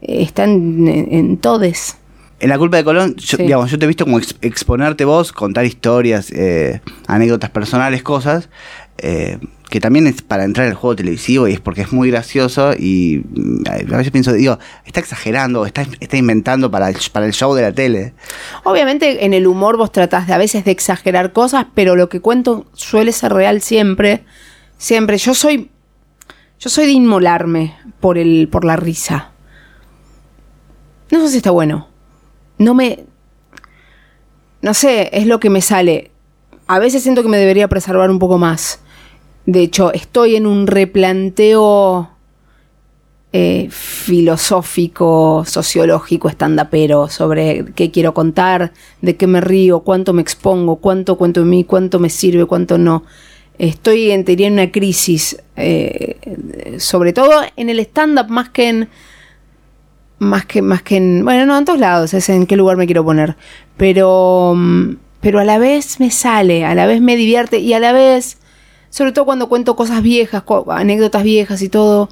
están 0.00 0.86
en, 0.88 1.36
todes. 1.38 1.96
En 2.38 2.50
la 2.50 2.58
culpa 2.58 2.76
de 2.76 2.84
Colón, 2.84 3.16
yo, 3.16 3.38
digamos, 3.38 3.70
yo 3.70 3.78
te 3.78 3.86
he 3.86 3.88
visto 3.88 4.04
como 4.04 4.18
exponerte 4.18 5.04
vos, 5.04 5.32
contar 5.32 5.64
historias, 5.64 6.30
eh, 6.32 6.80
anécdotas 7.06 7.50
personales, 7.50 8.02
cosas, 8.02 8.50
eh, 8.98 9.38
que 9.68 9.80
también 9.80 10.06
es 10.06 10.22
para 10.22 10.44
entrar 10.44 10.68
al 10.68 10.74
juego 10.74 10.96
televisivo 10.96 11.48
y 11.48 11.52
es 11.52 11.60
porque 11.60 11.82
es 11.82 11.92
muy 11.92 12.10
gracioso 12.10 12.72
y 12.72 13.22
mm, 13.28 13.62
a 13.92 13.96
veces 13.96 14.10
pienso, 14.10 14.32
digo, 14.32 14.58
está 14.84 15.00
exagerando, 15.00 15.66
está, 15.66 15.86
está 16.00 16.16
inventando 16.16 16.70
para 16.70 16.88
el, 16.88 16.96
para 17.12 17.26
el 17.26 17.32
show 17.32 17.54
de 17.54 17.62
la 17.62 17.72
tele. 17.72 18.14
Obviamente 18.64 19.24
en 19.24 19.34
el 19.34 19.46
humor 19.46 19.76
vos 19.76 19.90
tratás 19.92 20.26
de 20.26 20.34
a 20.34 20.38
veces 20.38 20.64
de 20.64 20.70
exagerar 20.70 21.32
cosas, 21.32 21.66
pero 21.74 21.96
lo 21.96 22.08
que 22.08 22.20
cuento 22.20 22.66
suele 22.74 23.12
ser 23.12 23.32
real 23.32 23.60
siempre. 23.60 24.24
Siempre. 24.78 25.18
Yo 25.18 25.34
soy. 25.34 25.70
Yo 26.58 26.70
soy 26.70 26.86
de 26.86 26.92
inmolarme 26.92 27.76
por 28.00 28.18
el, 28.18 28.48
por 28.50 28.64
la 28.64 28.76
risa. 28.76 29.32
No 31.10 31.20
sé 31.20 31.28
si 31.30 31.36
está 31.38 31.50
bueno. 31.50 31.88
No 32.58 32.74
me... 32.74 33.04
No 34.62 34.74
sé, 34.74 35.10
es 35.12 35.26
lo 35.26 35.38
que 35.38 35.50
me 35.50 35.60
sale. 35.60 36.10
A 36.66 36.78
veces 36.78 37.02
siento 37.02 37.22
que 37.22 37.28
me 37.28 37.36
debería 37.36 37.68
preservar 37.68 38.10
un 38.10 38.18
poco 38.18 38.38
más. 38.38 38.80
De 39.46 39.62
hecho, 39.62 39.92
estoy 39.92 40.36
en 40.36 40.46
un 40.46 40.66
replanteo 40.66 42.10
eh, 43.32 43.68
filosófico, 43.70 45.44
sociológico, 45.46 46.28
estandapero 46.28 47.08
sobre 47.08 47.64
qué 47.74 47.90
quiero 47.90 48.12
contar, 48.12 48.72
de 49.02 49.16
qué 49.16 49.26
me 49.26 49.40
río, 49.40 49.80
cuánto 49.80 50.12
me 50.12 50.22
expongo, 50.22 50.76
cuánto 50.76 51.16
cuento 51.16 51.40
de 51.40 51.46
mí, 51.46 51.64
cuánto 51.64 51.98
me 51.98 52.10
sirve, 52.10 52.46
cuánto 52.46 52.78
no. 52.78 53.04
Estoy 53.58 54.10
en, 54.10 54.24
en 54.26 54.52
una 54.52 54.70
crisis, 54.70 55.36
eh, 55.56 56.16
sobre 56.78 57.12
todo 57.12 57.30
en 57.56 57.70
el 57.70 57.78
stand-up 57.80 58.28
más 58.28 58.50
que 58.50 58.68
en 58.68 58.88
más 60.18 60.46
que, 60.46 60.62
más 60.62 60.82
que 60.82 60.96
en, 60.96 61.24
bueno, 61.24 61.46
no, 61.46 61.58
en 61.58 61.64
todos 61.64 61.78
lados, 61.78 62.14
es 62.14 62.28
en 62.28 62.46
qué 62.46 62.56
lugar 62.56 62.76
me 62.76 62.86
quiero 62.86 63.04
poner, 63.04 63.36
pero, 63.76 64.54
mm, 64.56 64.96
pero 65.20 65.40
a 65.40 65.44
la 65.44 65.58
vez 65.58 66.00
me 66.00 66.10
sale, 66.10 66.64
a 66.64 66.74
la 66.74 66.86
vez 66.86 67.00
me 67.00 67.16
divierte 67.16 67.58
y 67.58 67.72
a 67.74 67.80
la 67.80 67.92
vez, 67.92 68.38
sobre 68.90 69.12
todo 69.12 69.24
cuando 69.24 69.48
cuento 69.48 69.76
cosas 69.76 70.02
viejas, 70.02 70.42
anécdotas 70.68 71.22
viejas 71.22 71.62
y 71.62 71.68
todo, 71.68 72.08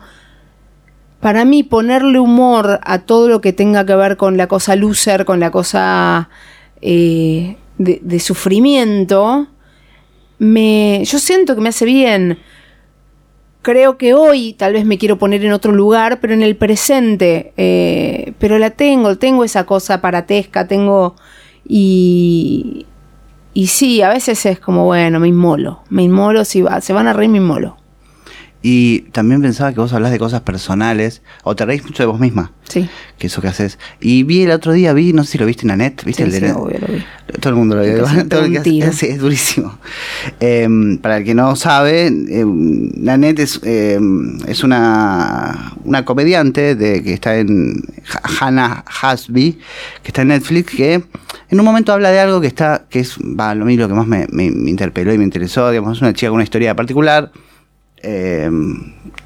para 1.21 1.47
mí 1.47 1.63
ponerle 1.63 2.19
humor 2.19 2.81
a 2.83 2.99
todo 2.99 3.29
lo 3.29 3.41
que 3.41 3.55
tenga 3.55 3.87
que 3.87 3.95
ver 3.95 4.17
con 4.19 4.37
la 4.37 4.47
cosa 4.47 4.77
loser, 4.77 5.25
con 5.25 5.41
la 5.41 5.51
cosa 5.51 6.29
eh, 6.83 7.57
de, 7.79 8.21
sufrimiento, 8.21 9.47
me, 10.39 11.03
yo 11.05 11.19
siento 11.19 11.55
que 11.55 11.63
me 11.63 11.71
hace 11.71 11.87
bien. 11.87 12.39
Creo 13.63 13.97
que 13.97 14.13
hoy 14.13 14.53
tal 14.53 14.75
vez 14.75 14.85
me 14.85 14.99
quiero 14.99 15.19
poner 15.19 15.43
en 15.43 15.53
otro 15.53 15.73
lugar, 15.73 16.21
pero 16.21 16.35
en 16.35 16.43
el 16.43 16.57
presente, 16.57 17.55
eh, 17.57 18.35
pero 18.39 18.59
la 18.59 18.69
tengo, 18.69 19.17
tengo 19.17 19.45
esa 19.45 19.65
cosa 19.65 20.03
paratesca, 20.03 20.69
tengo 20.69 21.17
y, 21.67 22.85
y 23.55 23.69
sí, 23.69 24.03
a 24.03 24.09
veces 24.09 24.45
es 24.47 24.59
como, 24.59 24.85
bueno, 24.85 25.21
me 25.21 25.29
inmolo, 25.29 25.81
me 25.89 26.03
inmolo, 26.03 26.45
si 26.45 26.61
va, 26.61 26.81
se 26.81 26.93
van 26.93 27.07
a 27.07 27.13
reír, 27.13 27.31
me 27.31 27.39
inmolo. 27.39 27.77
Y 28.67 29.01
también 29.13 29.43
pensaba 29.43 29.75
que 29.75 29.81
vos 29.81 29.93
hablas 29.93 30.11
de 30.11 30.19
cosas 30.19 30.41
personales, 30.41 31.21
o 31.43 31.55
te 31.55 31.67
reís 31.67 31.85
mucho 31.85 32.03
de 32.03 32.07
vos 32.07 32.19
misma. 32.19 32.51
Sí. 32.67 32.89
Que 33.19 33.27
eso 33.27 33.43
que 33.43 33.49
haces. 33.49 33.79
Y 34.01 34.23
vi 34.23 34.45
el 34.45 34.53
otro 34.53 34.73
día, 34.73 34.95
vi, 34.95 35.13
no 35.13 35.23
sé 35.25 35.33
si 35.33 35.39
lo 35.39 35.45
viste 35.45 35.67
en 35.67 35.73
Anet, 35.73 36.03
¿viste 36.03 36.23
el 36.23 36.31
de 36.31 36.41
sí, 36.41 36.47
obvio, 36.47 36.79
lo 36.81 36.87
vi. 36.87 37.05
Todo 37.41 37.51
el 37.51 37.57
mundo 37.57 37.77
lo 37.77 37.83
vio. 37.83 38.07
Todo 38.31 38.47
el 38.47 38.63
que 38.63 38.91
sí, 38.95 39.07
es 39.07 39.19
durísimo. 39.19 39.79
Em, 40.41 40.97
para 40.97 41.19
el 41.19 41.25
que 41.25 41.35
no 41.35 41.57
sabe, 41.57 42.07
eh, 42.07 42.45
Nanette 42.47 43.41
es, 43.41 43.61
em, 43.65 44.39
es 44.47 44.65
una, 44.65 45.75
una 45.85 46.07
comediante 46.07 46.75
de, 46.75 47.03
que 47.03 47.13
está 47.13 47.37
en 47.37 47.83
Hannah 48.41 48.83
Hasby, 49.03 49.59
que 50.03 50.09
está 50.09 50.23
en 50.23 50.29
Netflix, 50.29 50.75
que 50.75 50.95
en 51.51 51.61
un 51.61 51.67
momento 51.67 51.93
habla 51.93 52.11
de 52.11 52.19
algo 52.19 52.41
que 52.41 52.47
está, 52.47 52.87
que 52.89 53.01
es, 53.01 53.19
va, 53.19 53.55
lo 53.55 53.67
mismo 53.67 53.89
que 53.89 53.95
más 53.95 54.07
me, 54.07 54.27
me, 54.31 54.51
me 54.51 54.71
interpeló 54.71 55.13
y 55.13 55.19
me 55.19 55.25
interesó, 55.25 55.69
digamos, 55.69 55.99
es 55.99 56.01
una 56.01 56.15
chica 56.15 56.31
con 56.31 56.37
una 56.37 56.45
historia 56.45 56.75
particular 56.75 57.31
eh, 58.05 58.51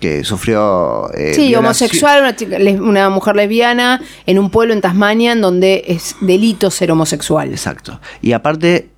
que 0.00 0.24
sufrió... 0.24 1.12
Eh, 1.14 1.34
sí, 1.34 1.54
homosexual, 1.54 2.36
una, 2.80 3.10
mujer 3.10 3.36
lesbiana 3.36 4.00
en 4.26 4.38
un 4.38 4.50
pueblo 4.50 4.72
en 4.72 4.80
Tasmania 4.80 5.32
en 5.32 5.40
donde 5.40 5.84
es 5.88 6.16
delito 6.20 6.70
ser 6.70 6.90
homosexual. 6.90 7.50
Exacto. 7.50 8.00
Y 8.22 8.32
aparte, 8.32 8.90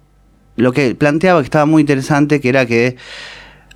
lo 0.56 0.72
que 0.72 0.94
planteaba 0.94 1.40
que 1.40 1.44
estaba 1.44 1.66
muy 1.66 1.80
interesante, 1.80 2.40
que 2.40 2.48
era 2.48 2.66
que 2.66 2.96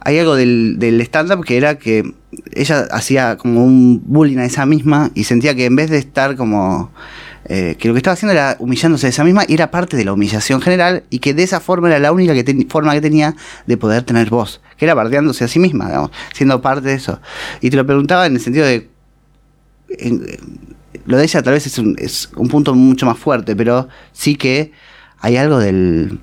hay 0.00 0.18
algo 0.18 0.36
del, 0.36 0.78
del 0.78 1.00
stand-up 1.00 1.44
que 1.44 1.56
era 1.56 1.78
que 1.78 2.12
ella 2.52 2.86
hacía 2.90 3.36
como 3.38 3.64
un 3.64 4.02
bullying 4.04 4.38
a 4.38 4.44
esa 4.44 4.66
misma 4.66 5.10
y 5.14 5.24
sentía 5.24 5.54
que 5.54 5.64
en 5.64 5.76
vez 5.76 5.90
de 5.90 5.98
estar 5.98 6.36
como... 6.36 6.92
eh, 7.46 7.76
que 7.78 7.88
lo 7.88 7.94
que 7.94 7.98
estaba 7.98 8.14
haciendo 8.14 8.32
era 8.32 8.56
humillándose 8.58 9.06
a 9.06 9.10
esa 9.10 9.24
misma 9.24 9.44
y 9.46 9.54
era 9.54 9.70
parte 9.70 9.96
de 9.96 10.04
la 10.04 10.12
humillación 10.12 10.60
general 10.60 11.04
y 11.10 11.18
que 11.18 11.34
de 11.34 11.42
esa 11.42 11.60
forma 11.60 11.88
era 11.88 11.98
la 11.98 12.12
única 12.12 12.32
forma 12.68 12.92
que 12.94 13.00
tenía 13.00 13.34
de 13.66 13.76
poder 13.76 14.02
tener 14.02 14.30
voz, 14.30 14.60
que 14.76 14.84
era 14.84 14.94
bardeándose 14.94 15.44
a 15.44 15.48
sí 15.48 15.58
misma, 15.58 15.86
digamos, 15.86 16.10
siendo 16.32 16.60
parte 16.60 16.88
de 16.88 16.94
eso. 16.94 17.20
Y 17.60 17.70
te 17.70 17.76
lo 17.76 17.86
preguntaba 17.86 18.26
en 18.26 18.34
el 18.34 18.40
sentido 18.40 18.66
de... 18.66 18.88
lo 21.06 21.16
de 21.16 21.24
ella 21.24 21.42
tal 21.42 21.54
vez 21.54 21.66
es 21.66 21.78
un, 21.78 21.96
un 22.36 22.48
punto 22.48 22.74
mucho 22.74 23.06
más 23.06 23.18
fuerte, 23.18 23.54
pero 23.54 23.88
sí 24.12 24.36
que 24.36 24.72
hay 25.20 25.36
algo 25.36 25.58
del, 25.58 26.20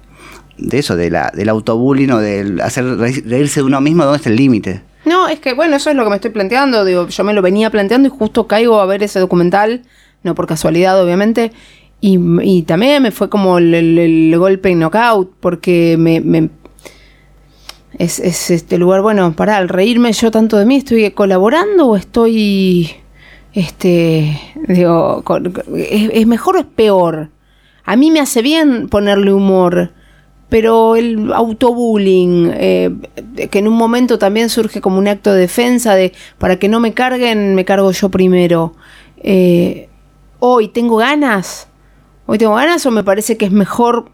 de 0.58 0.80
eso, 0.80 0.96
de 0.96 1.10
la, 1.10 1.32
del 1.34 1.50
autobullying 1.50 2.12
o 2.12 2.20
del 2.20 2.62
hacer 2.62 2.84
reír- 2.86 3.24
reírse 3.25 3.60
de 3.62 3.66
uno 3.66 3.82
mismo, 3.82 4.04
¿dónde 4.04 4.18
está 4.18 4.30
el 4.30 4.36
límite? 4.36 4.82
No, 5.06 5.28
es 5.28 5.40
que 5.40 5.54
bueno, 5.54 5.78
eso 5.78 5.90
es 5.90 5.96
lo 5.96 6.04
que 6.04 6.10
me 6.12 6.16
estoy 6.18 6.30
planteando. 6.30 6.86
Digo, 6.86 7.08
yo 7.08 7.24
me 7.24 7.34
lo 7.34 7.42
venía 7.42 7.72
planteando 7.72 8.08
y 8.08 8.12
justo 8.12 8.46
caigo 8.46 8.80
a 8.80 8.86
ver 8.86 9.01
ese 9.01 9.20
documental, 9.20 9.82
no 10.24 10.36
por 10.36 10.48
casualidad, 10.48 11.01
obviamente. 11.04 11.51
Y, 12.04 12.63
también 12.63 13.04
me 13.04 13.12
fue 13.12 13.30
como 13.30 13.60
el, 13.60 13.74
el- 13.75 14.00
el 14.00 14.38
golpe 14.40 14.74
knockout, 14.74 15.32
porque 15.40 15.96
me. 16.00 16.50
es, 17.98 18.20
es 18.20 18.50
este 18.50 18.78
lugar, 18.78 19.01
bueno, 19.01 19.34
para 19.36 19.58
al 19.58 19.70
reírme 19.70 20.12
yo 20.13 20.32
tanto 20.32 20.58
de 20.58 20.66
mí, 20.66 20.78
¿estoy 20.78 21.12
colaborando 21.12 21.88
o 21.88 21.96
estoy. 21.96 22.90
Este. 23.54 24.40
Digo, 24.68 25.22
con- 25.24 25.51
con- 25.51 25.63
¿es, 25.78 26.10
es 26.13 26.25
mejor 26.28 26.56
o 26.56 26.60
es 26.60 26.66
peor? 26.66 27.30
A 27.86 27.96
mí 27.96 28.10
me 28.12 28.20
hace 28.20 28.42
bien 28.42 28.88
ponerle 28.90 29.34
humor 29.34 29.92
pero 30.50 30.98
el 30.98 31.32
autobullying, 31.32 32.51
eh, 32.54 32.90
que 33.50 33.60
en 33.60 33.70
un 33.70 33.74
momento 33.74 34.20
también 34.20 34.50
surge 34.50 34.82
como 34.82 34.98
un 34.98 35.08
acto 35.08 35.32
de 35.34 35.40
defensa 35.40 35.96
de 35.96 36.12
para 36.40 36.58
que 36.60 36.68
no 36.68 36.82
me 36.82 36.94
carguen, 36.94 37.56
me 37.56 37.63
cargo 37.63 37.90
yo 37.94 38.10
primero. 38.10 38.75
Eh, 39.24 39.88
hoy 40.43 40.67
tengo 40.69 40.98
ganas, 40.98 41.67
hoy 42.25 42.38
tengo 42.39 42.55
ganas 42.55 42.83
o 42.86 42.91
me 42.91 43.03
parece 43.03 43.38
que 43.38 43.45
es 43.45 43.51
mejor 43.51 44.12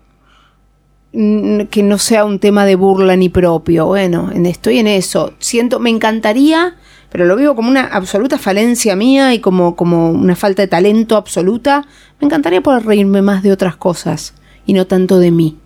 mm, 1.14 1.62
que 1.72 1.84
no 1.84 1.98
sea 1.98 2.26
un 2.26 2.40
tema 2.40 2.66
de 2.66 2.76
burla 2.76 3.16
ni 3.16 3.30
propio. 3.30 3.86
Bueno, 3.88 4.30
en- 4.34 4.46
estoy 4.46 4.80
en 4.80 4.88
eso. 4.88 5.34
Siento, 5.40 5.80
me 5.80 5.90
encantaría, 5.90 6.76
pero 7.10 7.26
lo 7.26 7.36
vivo 7.38 7.56
como 7.56 7.70
una 7.70 7.86
absoluta 7.86 8.38
falencia 8.38 8.96
mía 8.98 9.34
y 9.34 9.40
como, 9.40 9.76
como 9.78 10.12
una 10.12 10.36
falta 10.36 10.62
de 10.62 10.68
talento 10.68 11.16
absoluta. 11.16 11.86
Me 12.20 12.26
encantaría 12.26 12.62
poder 12.62 12.86
reírme 12.86 13.22
más 13.22 13.42
de 13.42 13.54
otras 13.54 13.78
cosas 13.78 14.34
y 14.66 14.74
no 14.74 14.86
tanto 14.86 15.20
de 15.20 15.32
mí. 15.32 15.58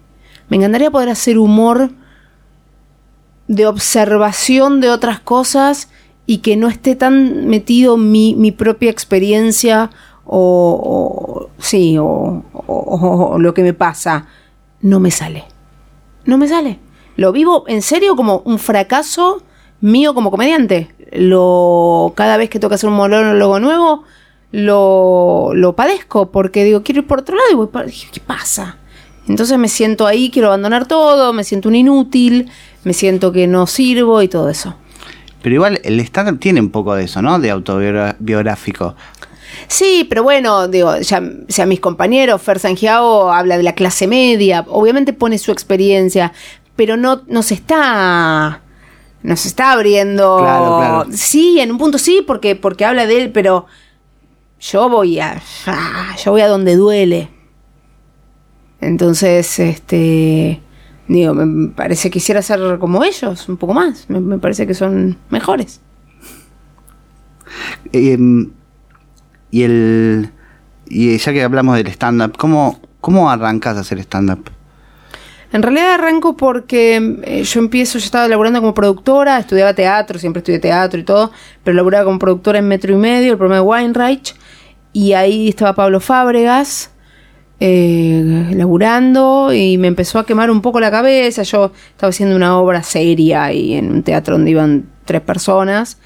Me 0.47 0.57
encantaría 0.57 0.91
poder 0.91 1.09
hacer 1.09 1.39
humor 1.39 1.89
de 3.47 3.65
observación 3.65 4.79
de 4.79 4.89
otras 4.89 5.19
cosas 5.19 5.89
y 6.27 6.37
que 6.37 6.55
no 6.55 6.67
esté 6.69 6.95
tan 6.95 7.47
metido 7.47 7.97
mi, 7.97 8.35
mi 8.35 8.51
propia 8.51 8.91
experiencia 8.91 9.89
o, 10.25 11.49
sí, 11.57 11.97
o, 11.99 12.43
lo 13.39 13.53
que 13.53 13.63
me 13.63 13.73
pasa. 13.73 14.27
No 14.81 14.99
me 14.99 15.11
sale. 15.11 15.45
No 16.25 16.37
me 16.37 16.47
sale. 16.47 16.79
Lo 17.17 17.31
vivo 17.31 17.65
en 17.67 17.81
serio 17.81 18.15
como 18.15 18.41
un 18.45 18.57
fracaso 18.59 19.41
mío 19.81 20.13
como 20.13 20.31
comediante. 20.31 20.89
Lo, 21.11 22.13
cada 22.15 22.37
vez 22.37 22.49
que 22.49 22.59
toca 22.59 22.75
hacer 22.75 22.89
un 22.89 22.95
monólogo 22.95 23.59
nuevo, 23.59 24.03
lo, 24.51 25.51
lo 25.53 25.75
padezco 25.75 26.31
porque 26.31 26.63
digo, 26.63 26.83
quiero 26.83 27.01
ir 27.01 27.07
por 27.07 27.19
otro 27.19 27.35
lado 27.35 27.49
y 27.51 27.55
voy 27.55 27.67
para- 27.67 27.87
¿qué 27.89 28.19
pasa? 28.25 28.77
Entonces 29.27 29.57
me 29.57 29.67
siento 29.67 30.07
ahí, 30.07 30.29
quiero 30.31 30.47
abandonar 30.47 30.87
todo, 30.87 31.31
me 31.33 31.43
siento 31.43 31.69
un 31.69 31.75
inútil, 31.75 32.49
me 32.83 32.93
siento 32.93 33.31
que 33.31 33.47
no 33.47 33.67
sirvo 33.67 34.21
y 34.21 34.27
todo 34.27 34.49
eso. 34.49 34.75
Pero 35.41 35.55
igual 35.55 35.79
el 35.83 35.99
stand-up 36.01 36.39
tiene 36.39 36.59
un 36.59 36.69
poco 36.69 36.95
de 36.95 37.05
eso, 37.05 37.21
¿no? 37.21 37.39
De 37.39 37.49
autobiográfico. 37.51 38.95
Sí, 39.67 40.05
pero 40.09 40.23
bueno, 40.23 40.67
digo, 40.67 40.97
ya, 40.97 41.21
ya 41.47 41.65
mis 41.65 41.79
compañeros, 41.79 42.41
Fer 42.41 42.59
Sangiao 42.59 43.31
habla 43.31 43.57
de 43.57 43.63
la 43.63 43.73
clase 43.73 44.07
media, 44.07 44.65
obviamente 44.67 45.13
pone 45.13 45.37
su 45.37 45.51
experiencia, 45.51 46.33
pero 46.75 46.97
no, 46.97 47.21
no 47.27 47.43
se 47.43 47.55
está. 47.55 48.61
No 49.23 49.35
se 49.35 49.47
está 49.49 49.73
abriendo. 49.73 50.39
Claro, 50.39 50.77
claro. 50.77 51.05
Sí, 51.11 51.59
en 51.59 51.71
un 51.71 51.77
punto 51.77 51.97
sí, 51.97 52.23
porque, 52.25 52.55
porque 52.55 52.85
habla 52.85 53.05
de 53.05 53.21
él, 53.21 53.31
pero 53.31 53.67
yo 54.59 54.89
voy 54.89 55.19
a. 55.19 55.41
ah, 55.67 56.15
yo 56.23 56.31
voy 56.31 56.41
a 56.41 56.47
donde 56.47 56.75
duele. 56.75 57.29
Entonces, 58.79 59.59
este. 59.59 60.61
Digo, 61.07 61.33
me 61.33 61.69
parece 61.69 62.09
que 62.09 62.13
quisiera 62.13 62.41
ser 62.41 62.79
como 62.79 63.03
ellos, 63.03 63.47
un 63.49 63.57
poco 63.57 63.73
más. 63.73 64.09
Me, 64.09 64.19
me 64.19 64.39
parece 64.39 64.65
que 64.65 64.73
son 64.73 65.17
mejores. 65.29 65.81
Em, 67.91 68.51
y 69.51 69.63
el. 69.63 70.31
Y 70.87 71.17
ya 71.17 71.31
que 71.31 71.43
hablamos 71.43 71.77
del 71.77 71.87
stand-up, 71.87 72.35
¿cómo, 72.37 72.81
¿cómo 72.99 73.29
arrancas 73.29 73.77
a 73.77 73.81
hacer 73.81 73.99
stand-up? 73.99 74.49
En 75.53 75.61
realidad 75.63 75.95
arranco 75.95 76.37
porque 76.37 77.19
eh, 77.23 77.43
yo 77.43 77.59
empiezo, 77.59 77.99
yo 77.99 78.05
estaba 78.05 78.27
laburando 78.27 78.61
como 78.61 78.73
productora, 78.73 79.37
estudiaba 79.37 79.73
teatro, 79.73 80.17
siempre 80.17 80.39
estudié 80.39 80.59
teatro 80.59 80.99
y 80.99 81.03
todo, 81.03 81.31
pero 81.63 81.75
laburaba 81.75 82.05
como 82.05 82.19
productora 82.19 82.59
en 82.59 82.67
Metro 82.69 82.93
y 82.93 82.97
Medio, 82.97 83.33
el 83.33 83.37
programa 83.37 83.55
de 83.55 83.67
Weinreich, 83.67 84.33
y 84.93 85.13
ahí 85.13 85.49
estaba 85.49 85.73
Pablo 85.73 85.99
Fábregas 85.99 86.91
eh, 87.59 88.49
laburando 88.55 89.53
y 89.53 89.77
me 89.77 89.87
empezó 89.87 90.19
a 90.19 90.25
quemar 90.25 90.49
un 90.49 90.61
poco 90.61 90.79
la 90.79 90.89
cabeza, 90.89 91.43
yo 91.43 91.71
estaba 91.89 92.09
haciendo 92.09 92.35
una 92.35 92.57
obra 92.57 92.81
seria 92.81 93.51
y 93.51 93.73
en 93.73 93.91
un 93.91 94.03
teatro 94.03 94.35
donde 94.35 94.51
iban 94.51 94.85
tres 95.03 95.21
personas, 95.21 95.99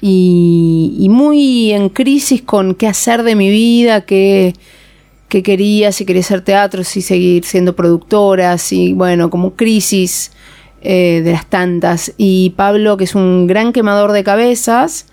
y, 0.00 1.06
muy 1.10 1.72
en 1.72 1.88
crisis 1.88 2.42
con 2.42 2.74
qué 2.74 2.86
hacer 2.86 3.22
de 3.22 3.34
mi 3.34 3.50
vida, 3.50 4.02
qué 4.02 4.54
qué 5.28 5.42
quería, 5.42 5.92
si 5.92 6.04
quería 6.04 6.20
hacer 6.20 6.42
teatro, 6.42 6.84
si 6.84 7.02
seguir 7.02 7.44
siendo 7.44 7.74
productora, 7.74 8.58
si, 8.58 8.92
bueno, 8.92 9.28
como 9.30 9.54
crisis 9.54 10.32
eh, 10.82 11.20
de 11.24 11.32
las 11.32 11.46
tantas. 11.46 12.12
Y 12.16 12.50
Pablo, 12.50 12.96
que 12.96 13.04
es 13.04 13.14
un 13.14 13.46
gran 13.46 13.72
quemador 13.72 14.12
de 14.12 14.22
cabezas, 14.22 15.06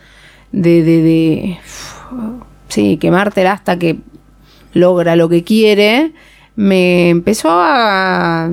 de, 0.51 0.83
de, 0.83 1.57
sí, 2.69 2.97
quemártela 2.97 3.53
hasta 3.53 3.79
que 3.79 3.97
logra 4.73 5.15
lo 5.15 5.29
que 5.29 5.43
quiere, 5.43 6.11
me 6.55 7.09
empezó 7.09 7.49
a 7.51 8.51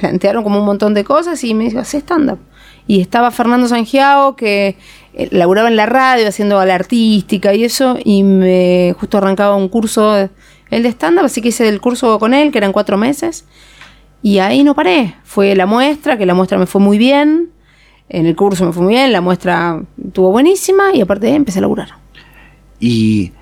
plantearon 0.00 0.42
como 0.42 0.58
un 0.60 0.66
montón 0.66 0.94
de 0.94 1.04
cosas 1.04 1.42
y 1.44 1.54
me 1.54 1.64
dijo, 1.64 1.78
hace 1.78 1.98
stand-up. 1.98 2.38
Y 2.86 3.00
estaba 3.00 3.30
Fernando 3.30 3.66
Sangiao, 3.66 4.36
que 4.36 4.76
laburaba 5.30 5.68
en 5.68 5.76
la 5.76 5.86
radio 5.86 6.28
haciendo 6.28 6.62
la 6.64 6.74
artística 6.74 7.54
y 7.54 7.64
eso, 7.64 7.98
y 8.04 8.22
me 8.22 8.94
justo 8.98 9.18
arrancaba 9.18 9.56
un 9.56 9.68
curso, 9.68 10.28
el 10.70 10.82
de 10.82 10.88
stand-up, 10.90 11.24
así 11.24 11.40
que 11.40 11.48
hice 11.48 11.68
el 11.68 11.80
curso 11.80 12.18
con 12.18 12.34
él, 12.34 12.52
que 12.52 12.58
eran 12.58 12.72
cuatro 12.72 12.96
meses, 12.98 13.44
y 14.22 14.38
ahí 14.38 14.64
no 14.64 14.74
paré. 14.74 15.14
Fue 15.24 15.54
la 15.54 15.66
muestra, 15.66 16.18
que 16.18 16.26
la 16.26 16.34
muestra 16.34 16.58
me 16.58 16.66
fue 16.66 16.80
muy 16.80 16.98
bien, 16.98 17.50
en 18.08 18.26
el 18.26 18.36
curso 18.36 18.64
me 18.66 18.72
fue 18.72 18.82
muy 18.82 18.94
bien, 18.94 19.12
la 19.12 19.20
muestra 19.20 19.82
estuvo 20.04 20.30
buenísima, 20.30 20.94
y 20.94 21.00
aparte 21.00 21.26
de 21.26 21.32
ahí 21.32 21.36
empecé 21.36 21.58
a 21.58 21.62
laburar. 21.62 21.88
Y 22.78 23.32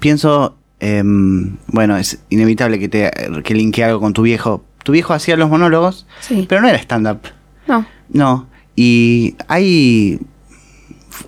pienso, 0.00 0.56
em, 0.80 1.56
bueno, 1.68 1.96
es 1.96 2.22
inevitable 2.30 2.78
que 2.78 2.88
te 2.88 3.10
que 3.44 3.54
linkee 3.54 3.82
algo 3.82 4.00
con 4.00 4.12
tu 4.12 4.22
viejo. 4.22 4.64
Tu 4.82 4.92
viejo 4.92 5.12
hacía 5.12 5.36
los 5.36 5.48
monólogos, 5.50 6.06
Sí. 6.20 6.46
pero 6.48 6.60
no 6.62 6.68
era 6.68 6.78
stand-up. 6.78 7.20
No. 7.66 7.86
No. 8.08 8.46
Y 8.74 9.36
hay, 9.46 10.18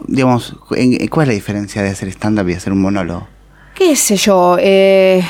digamos, 0.07 0.55
en- 0.73 1.07
¿cuál 1.09 1.25
es 1.25 1.29
la 1.29 1.35
diferencia 1.35 1.83
de 1.83 1.91
hacer 1.91 2.09
stand-up 2.09 2.49
y 2.49 2.55
hacer 2.55 2.73
un 2.73 2.81
monólogo? 2.81 3.29
qué 3.75 3.97
sé 3.97 4.17
yo, 4.17 4.59
eh, 4.61 5.23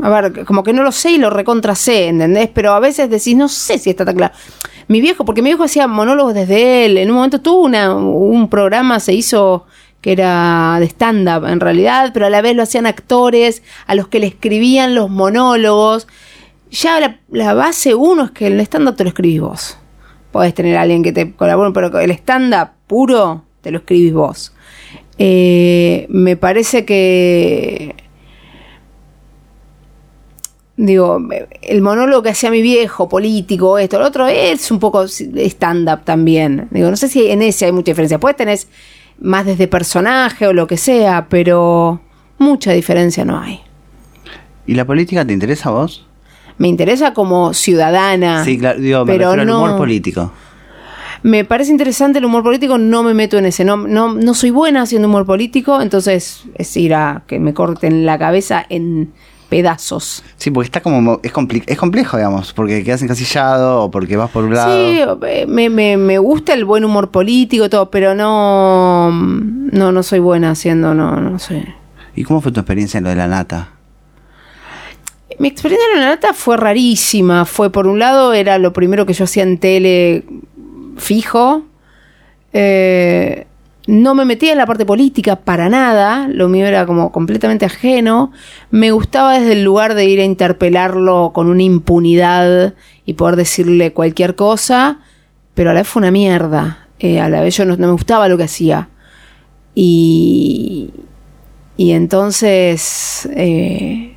a 0.00 0.08
ver, 0.08 0.44
como 0.44 0.62
que 0.62 0.72
no 0.72 0.82
lo 0.82 0.92
sé 0.92 1.10
y 1.12 1.18
lo 1.18 1.30
recontra 1.30 1.74
sé, 1.74 2.08
¿entendés? 2.08 2.48
Pero 2.54 2.72
a 2.72 2.80
veces 2.80 3.10
decís, 3.10 3.36
no 3.36 3.48
sé 3.48 3.78
si 3.78 3.90
está 3.90 4.04
tan 4.04 4.16
claro. 4.16 4.34
Mi 4.88 5.00
viejo, 5.00 5.24
porque 5.24 5.42
mi 5.42 5.50
viejo 5.50 5.64
hacía 5.64 5.86
monólogos 5.88 6.32
desde 6.34 6.84
él, 6.86 6.96
en 6.96 7.10
un 7.10 7.16
momento 7.16 7.40
tuvo 7.40 7.62
una, 7.62 7.94
un 7.94 8.48
programa, 8.48 9.00
se 9.00 9.12
hizo 9.12 9.66
que 10.00 10.12
era 10.12 10.76
de 10.80 10.86
stand-up 10.86 11.46
en 11.46 11.60
realidad, 11.60 12.10
pero 12.14 12.26
a 12.26 12.30
la 12.30 12.40
vez 12.40 12.56
lo 12.56 12.62
hacían 12.62 12.86
actores 12.86 13.62
a 13.86 13.94
los 13.94 14.08
que 14.08 14.20
le 14.20 14.26
escribían 14.28 14.94
los 14.94 15.10
monólogos. 15.10 16.06
Ya 16.70 16.98
la, 17.00 17.18
la 17.30 17.52
base 17.54 17.94
uno 17.94 18.24
es 18.24 18.30
que 18.30 18.46
el 18.46 18.58
stand-up 18.60 18.96
te 18.96 19.04
lo 19.04 19.08
escribís 19.10 19.40
vos. 19.40 19.78
Podés 20.30 20.54
tener 20.54 20.76
a 20.76 20.82
alguien 20.82 21.02
que 21.02 21.12
te 21.12 21.32
colabore, 21.32 21.72
pero 21.72 21.98
el 22.00 22.10
stand-up 22.12 22.70
puro 22.86 23.42
te 23.62 23.70
lo 23.70 23.78
escribís 23.78 24.12
vos. 24.12 24.52
Eh, 25.18 26.06
me 26.10 26.36
parece 26.36 26.84
que. 26.84 27.94
Digo, 30.76 31.20
el 31.60 31.82
monólogo 31.82 32.22
que 32.22 32.30
hacía 32.30 32.50
mi 32.50 32.62
viejo, 32.62 33.08
político, 33.08 33.78
esto, 33.78 33.98
lo 33.98 34.06
otro, 34.06 34.26
es 34.26 34.70
un 34.70 34.78
poco 34.78 35.04
stand-up 35.06 36.00
también. 36.04 36.68
Digo, 36.70 36.90
no 36.90 36.96
sé 36.96 37.08
si 37.08 37.30
en 37.30 37.42
ese 37.42 37.66
hay 37.66 37.72
mucha 37.72 37.92
diferencia. 37.92 38.18
Puedes 38.18 38.36
tener 38.38 38.58
más 39.20 39.44
desde 39.46 39.68
personaje 39.68 40.46
o 40.46 40.52
lo 40.52 40.66
que 40.66 40.78
sea, 40.78 41.26
pero 41.28 42.00
mucha 42.38 42.72
diferencia 42.72 43.24
no 43.24 43.38
hay. 43.38 43.60
¿Y 44.66 44.74
la 44.74 44.84
política 44.86 45.24
te 45.24 45.32
interesa 45.34 45.68
a 45.68 45.72
vos? 45.72 46.06
Me 46.58 46.68
interesa 46.68 47.12
como 47.12 47.52
ciudadana. 47.52 48.42
Sí, 48.44 48.58
claro, 48.58 48.80
digo, 48.80 49.04
me 49.04 49.12
pero 49.12 49.30
refiero 49.30 49.42
al 49.42 49.46
no- 49.48 49.64
humor 49.64 49.76
político. 49.76 50.32
Me 51.22 51.44
parece 51.44 51.70
interesante 51.70 52.18
el 52.18 52.24
humor 52.24 52.42
político, 52.42 52.78
no 52.78 53.02
me 53.02 53.14
meto 53.14 53.38
en 53.38 53.46
ese. 53.46 53.64
No, 53.64 53.76
no, 53.76 54.12
no 54.12 54.34
soy 54.34 54.50
buena 54.50 54.82
haciendo 54.82 55.08
humor 55.08 55.24
político, 55.24 55.80
entonces 55.80 56.44
es 56.56 56.76
ir 56.76 56.94
a 56.94 57.22
que 57.26 57.38
me 57.38 57.54
corten 57.54 58.04
la 58.04 58.18
cabeza 58.18 58.64
en 58.68 59.12
pedazos. 59.48 60.24
Sí, 60.36 60.50
porque 60.50 60.66
está 60.66 60.80
como. 60.80 61.20
Es, 61.22 61.32
es 61.66 61.78
complejo, 61.78 62.16
digamos, 62.16 62.52
porque 62.52 62.82
quedas 62.82 63.02
encasillado 63.02 63.82
o 63.82 63.90
porque 63.90 64.16
vas 64.16 64.30
por 64.30 64.44
un 64.44 64.54
lado. 64.54 64.74
Sí, 64.74 65.00
eh, 65.26 65.46
me, 65.46 65.68
me, 65.68 65.96
me 65.96 66.18
gusta 66.18 66.54
el 66.54 66.64
buen 66.64 66.84
humor 66.84 67.10
político, 67.10 67.68
todo, 67.68 67.90
pero 67.90 68.14
no. 68.14 69.10
No, 69.10 69.92
no 69.92 70.02
soy 70.02 70.18
buena 70.18 70.50
haciendo, 70.50 70.94
no, 70.94 71.20
no 71.20 71.38
sé. 71.38 71.66
¿Y 72.16 72.24
cómo 72.24 72.40
fue 72.40 72.50
tu 72.50 72.60
experiencia 72.60 72.98
en 72.98 73.04
lo 73.04 73.10
de 73.10 73.16
la 73.16 73.28
nata? 73.28 73.68
Mi 75.38 75.48
experiencia 75.48 75.86
en 75.94 76.00
la 76.00 76.06
nata 76.10 76.32
fue 76.34 76.56
rarísima. 76.56 77.44
Fue, 77.44 77.70
por 77.70 77.86
un 77.86 77.98
lado, 77.98 78.32
era 78.32 78.58
lo 78.58 78.72
primero 78.72 79.06
que 79.06 79.12
yo 79.12 79.24
hacía 79.24 79.42
en 79.42 79.58
tele 79.58 80.24
fijo. 80.96 81.62
Eh, 82.52 83.46
no 83.86 84.14
me 84.14 84.24
metía 84.24 84.52
en 84.52 84.58
la 84.58 84.66
parte 84.66 84.86
política 84.86 85.36
para 85.36 85.68
nada, 85.68 86.28
lo 86.28 86.48
mío 86.48 86.66
era 86.66 86.86
como 86.86 87.10
completamente 87.10 87.64
ajeno. 87.64 88.30
Me 88.70 88.92
gustaba 88.92 89.38
desde 89.38 89.52
el 89.52 89.64
lugar 89.64 89.94
de 89.94 90.04
ir 90.04 90.20
a 90.20 90.24
interpelarlo 90.24 91.32
con 91.34 91.48
una 91.48 91.62
impunidad 91.62 92.74
y 93.04 93.14
poder 93.14 93.36
decirle 93.36 93.92
cualquier 93.92 94.36
cosa, 94.36 95.00
pero 95.54 95.70
a 95.70 95.74
la 95.74 95.80
vez 95.80 95.88
fue 95.88 96.00
una 96.00 96.12
mierda. 96.12 96.86
Eh, 97.00 97.20
a 97.20 97.28
la 97.28 97.40
vez 97.40 97.56
yo 97.56 97.64
no, 97.64 97.76
me 97.76 97.90
gustaba 97.90 98.28
lo 98.28 98.36
que 98.36 98.44
hacía. 98.44 98.88
Y, 99.74 100.90
y 101.76 101.90
entonces, 101.92 103.28
eh, 103.34 104.14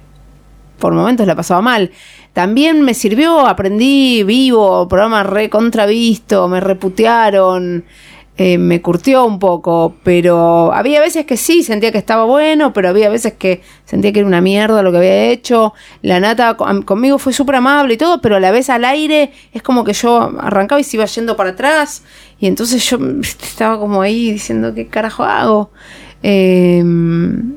por 0.78 0.94
momentos 0.94 1.26
la 1.26 1.36
pasaba 1.36 1.62
mal. 1.62 1.90
También 2.36 2.82
me 2.82 2.94
sirvió, 2.94 3.48
aprendí 3.48 4.24
vivo, 4.24 4.90
programa 4.90 5.24
re 5.24 5.50
contravisto, 5.50 6.50
me 6.50 6.60
reputearon. 6.60 7.86
Eh, 8.38 8.58
me 8.58 8.82
curtió 8.82 9.24
un 9.24 9.40
poco, 9.40 9.96
pero 10.04 10.74
había 10.74 11.00
veces 11.00 11.26
que 11.26 11.38
sí, 11.38 11.64
sentía 11.64 11.94
que 11.94 11.98
estaba 11.98 12.26
bueno, 12.26 12.74
pero 12.74 12.90
había 12.90 13.08
veces 13.08 13.36
que 13.36 13.62
sentía 13.86 14.12
que 14.12 14.20
era 14.20 14.28
una 14.28 14.42
mierda 14.42 14.82
lo 14.82 14.92
que 14.92 14.98
había 14.98 15.28
hecho. 15.28 15.74
La 16.02 16.20
nata 16.20 16.58
conmigo 16.58 17.20
fue 17.20 17.32
súper 17.32 17.56
amable 17.56 17.94
y 17.94 17.98
todo, 17.98 18.20
pero 18.20 18.36
a 18.36 18.42
la 18.42 18.52
vez 18.52 18.70
al 18.70 18.84
aire 18.84 19.32
es 19.54 19.62
como 19.62 19.86
que 19.86 19.94
yo 19.94 20.34
arrancaba 20.38 20.82
y 20.82 20.84
se 20.84 20.98
iba 20.98 21.06
yendo 21.06 21.38
para 21.38 21.52
atrás, 21.52 22.04
y 22.38 22.48
entonces 22.48 22.84
yo 22.90 23.00
estaba 23.22 23.80
como 23.80 24.02
ahí 24.02 24.34
diciendo, 24.34 24.74
¿qué 24.74 24.88
carajo 24.88 25.24
hago? 25.24 25.70
Em, 26.22 27.54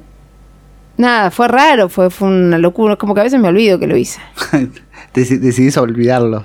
nada, 0.99 1.31
fue 1.31 1.49
raro, 1.49 1.89
fue, 1.89 2.11
fue 2.11 2.29
una 2.29 2.59
locura, 2.59 2.97
como 2.97 3.15
que 3.15 3.21
a 3.21 3.25
veces 3.25 3.41
me 3.41 3.49
olvido 3.49 3.79
que 3.79 3.87
lo 3.87 3.97
hice. 3.97 4.21
decidís 5.15 5.77
olvidarlo. 5.77 6.45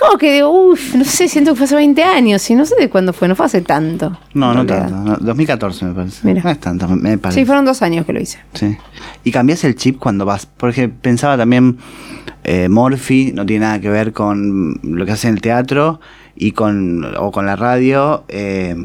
Como 0.00 0.18
que, 0.18 0.44
uff, 0.44 0.94
no 0.94 1.04
sé, 1.04 1.28
siento 1.28 1.52
que 1.52 1.56
fue 1.56 1.64
hace 1.64 1.74
20 1.74 2.02
años 2.02 2.48
y 2.48 2.54
no 2.54 2.64
sé 2.64 2.74
de 2.78 2.88
cuándo 2.88 3.12
fue, 3.12 3.28
no 3.28 3.34
fue 3.34 3.46
hace 3.46 3.62
tanto. 3.62 4.16
No, 4.34 4.54
no 4.54 4.64
tanto, 4.64 5.16
2014 5.20 5.84
me 5.86 5.94
parece. 5.94 6.34
No 6.34 6.50
es 6.50 6.60
tanto, 6.60 6.88
me 6.88 7.18
parece. 7.18 7.40
Sí, 7.40 7.46
fueron 7.46 7.64
dos 7.64 7.82
años 7.82 8.06
que 8.06 8.12
lo 8.12 8.20
hice. 8.20 8.38
Sí. 8.54 8.76
¿Y 9.24 9.32
cambias 9.32 9.64
el 9.64 9.74
chip 9.74 9.98
cuando 9.98 10.24
vas? 10.24 10.46
Porque 10.46 10.88
pensaba 10.88 11.36
también, 11.36 11.78
eh, 12.44 12.68
Morphy 12.68 13.32
no 13.32 13.44
tiene 13.44 13.66
nada 13.66 13.80
que 13.80 13.90
ver 13.90 14.12
con 14.12 14.78
lo 14.82 15.04
que 15.04 15.12
hace 15.12 15.28
en 15.28 15.34
el 15.34 15.40
teatro 15.40 16.00
y 16.36 16.52
con, 16.52 17.04
o 17.16 17.32
con 17.32 17.46
la 17.46 17.56
radio. 17.56 18.24
Eh, 18.28 18.76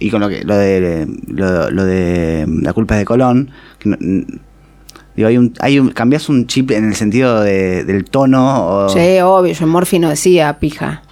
y 0.00 0.10
con 0.10 0.20
lo 0.20 0.28
que 0.28 0.44
lo 0.44 0.56
de 0.56 1.08
lo, 1.26 1.84
de 1.84 2.46
la 2.62 2.72
culpa 2.72 2.94
de 2.94 3.04
Colón 3.04 3.50
hay 5.26 5.38
un, 5.38 5.54
hay 5.60 5.78
un, 5.78 5.90
cambias 5.90 6.28
un 6.28 6.46
chip 6.46 6.70
en 6.70 6.84
el 6.84 6.94
sentido 6.94 7.40
del 7.42 8.04
tono. 8.04 8.88
Sí, 8.88 9.20
obvio, 9.20 9.52
yo 9.52 9.64
en 9.64 9.70
Morphy 9.70 9.98
no 9.98 10.08
decía 10.08 10.58
pija. 10.58 11.02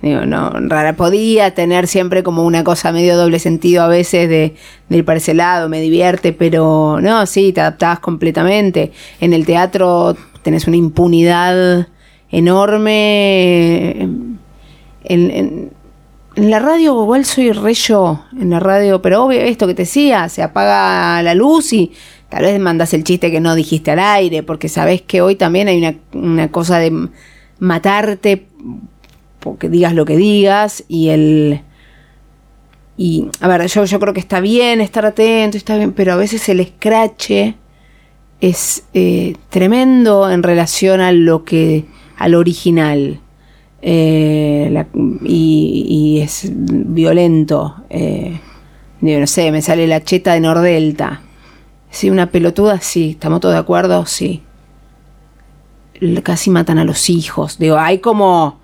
Digo, 0.00 0.26
no, 0.26 0.50
rara, 0.50 0.94
podía 0.94 1.54
tener 1.54 1.88
siempre 1.88 2.22
como 2.22 2.44
una 2.44 2.62
cosa 2.62 2.92
medio 2.92 3.16
doble 3.16 3.40
sentido 3.40 3.82
a 3.82 3.88
veces 3.88 4.28
de, 4.28 4.54
ir 4.90 5.04
para 5.04 5.18
ese 5.18 5.34
lado, 5.34 5.68
me 5.68 5.80
divierte, 5.80 6.32
pero 6.32 7.00
no, 7.00 7.26
sí, 7.26 7.52
te 7.52 7.60
adaptabas 7.60 7.98
completamente. 7.98 8.92
En 9.20 9.32
el 9.32 9.44
teatro 9.44 10.16
tenés 10.42 10.68
una 10.68 10.76
impunidad 10.76 11.88
enorme. 12.30 13.90
En, 15.02 15.72
en 16.38 16.50
la 16.50 16.60
radio 16.60 17.02
igual 17.02 17.24
soy 17.24 17.50
re 17.50 17.74
yo, 17.74 18.22
en 18.40 18.50
la 18.50 18.60
radio, 18.60 19.02
pero 19.02 19.24
obvio 19.24 19.40
esto 19.40 19.66
que 19.66 19.74
te 19.74 19.82
decía, 19.82 20.28
se 20.28 20.40
apaga 20.44 21.20
la 21.24 21.34
luz 21.34 21.72
y 21.72 21.90
Tal 22.28 22.42
vez 22.42 22.60
mandas 22.60 22.92
el 22.92 23.04
chiste 23.04 23.30
que 23.30 23.40
no 23.40 23.54
dijiste 23.54 23.90
al 23.90 24.00
aire, 24.00 24.42
porque 24.42 24.68
sabes 24.68 25.00
que 25.02 25.22
hoy 25.22 25.36
también 25.36 25.68
hay 25.68 25.98
una, 26.12 26.50
cosa 26.50 26.78
de 26.78 27.08
matarte 27.58 28.46
porque 29.40 29.68
digas 29.68 29.94
lo 29.94 30.04
que 30.04 30.16
digas 30.16 30.84
y 30.88 31.08
el... 31.08 31.62
Y, 32.96 33.28
a 33.40 33.46
ver, 33.46 33.64
yo, 33.68 33.84
yo 33.84 34.00
creo 34.00 34.12
que 34.12 34.20
está 34.20 34.40
bien 34.40 34.80
estar 34.80 35.06
atento, 35.06 35.56
está 35.56 35.76
bien, 35.76 35.92
pero 35.92 36.12
a 36.12 36.16
veces 36.16 36.48
el 36.48 36.58
escrache 36.58 37.54
es 38.40 38.84
eh, 38.92 39.34
tremendo 39.50 40.30
en 40.30 40.42
relación 40.42 41.00
a 41.00 41.12
lo 41.12 41.44
que, 41.44 41.84
al 42.16 42.34
original. 42.34 43.20
Eh, 43.80 44.84
y, 45.24 46.20
es 46.22 46.50
violento. 46.52 47.76
Eh, 47.88 48.40
no 49.00 49.26
sé, 49.26 49.52
me 49.52 49.62
sale 49.62 49.86
la 49.86 50.02
cheta 50.02 50.34
de 50.34 50.40
Nordelta. 50.40 51.22
Sí, 51.90 52.10
una 52.10 52.30
pelotuda, 52.30 52.80
sí. 52.80 53.10
¿Estamos 53.10 53.40
todos 53.40 53.54
de 53.54 53.60
acuerdo? 53.60 54.06
Sí. 54.06 54.42
Casi 56.22 56.50
matan 56.50 56.78
a 56.78 56.84
los 56.84 57.10
hijos. 57.10 57.58
Digo, 57.58 57.76
hay 57.76 57.98
como... 57.98 58.60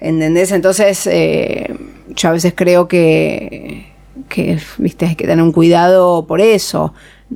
¿Entendés? 0.00 0.52
Entonces, 0.52 1.08
eh, 1.08 1.74
yo 2.08 2.28
a 2.28 2.32
veces 2.32 2.52
creo 2.54 2.86
que, 2.86 3.92
que, 4.28 4.60
viste, 4.78 5.06
hay 5.06 5.16
que 5.16 5.26
tener 5.26 5.42
un 5.42 5.50
cuidado 5.50 6.26
por 6.26 6.40
eso. 6.40 6.94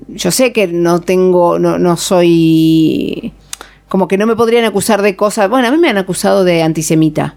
Yo 0.09 0.31
sé 0.31 0.53
que 0.53 0.69
no 0.69 1.01
tengo, 1.01 1.59
no, 1.59 1.79
no 1.79 1.97
soy, 1.97 3.33
como 3.89 4.07
que 4.07 4.17
no 4.17 4.27
me 4.27 4.37
podrían 4.37 4.65
acusar 4.65 5.03
de 5.03 5.17
cosas. 5.17 5.51
Bueno, 5.51 5.67
a 5.67 5.71
mí 5.73 5.79
me 5.79 5.89
han 5.89 5.99
acusado 5.99 6.45
de 6.45 6.63
antisemita. 6.63 7.35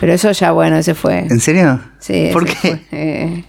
Pero 0.00 0.12
eso 0.12 0.30
ya, 0.32 0.52
bueno, 0.52 0.76
ese 0.76 0.94
fue. 0.94 1.20
¿En 1.20 1.40
serio? 1.40 1.80
Sí. 1.98 2.28
¿Por 2.32 2.44
qué? 2.44 2.82
Eh, 2.92 3.44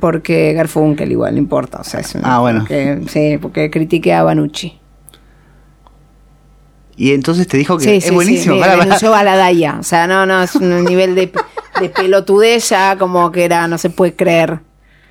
porque 0.00 0.52
Garfunkel 0.52 1.10
igual 1.12 1.34
no 1.34 1.38
importa. 1.38 1.80
O 1.80 1.84
sea, 1.84 2.00
ah, 2.22 2.40
bueno. 2.40 2.66
sí, 3.08 3.38
porque 3.40 3.70
critiqué 3.70 4.12
a 4.12 4.22
Banucci. 4.22 4.80
Y 6.96 7.12
entonces 7.12 7.48
te 7.48 7.56
dijo 7.56 7.76
que 7.76 7.96
es 7.96 8.12
buenísimo. 8.12 8.54
Sí, 8.54 8.60
para, 8.60 9.18
a 9.18 9.24
la 9.24 9.36
Daya. 9.36 9.78
O 9.80 9.82
sea, 9.82 10.06
no, 10.06 10.26
no, 10.26 10.42
es 10.42 10.54
un 10.54 10.84
nivel 10.84 11.14
de, 11.14 11.32
de 11.80 11.88
pelotudez 11.88 12.68
ya 12.68 12.96
como 12.96 13.30
que 13.32 13.44
era, 13.44 13.66
no 13.66 13.78
se 13.78 13.90
puede 13.90 14.14
creer. 14.14 14.60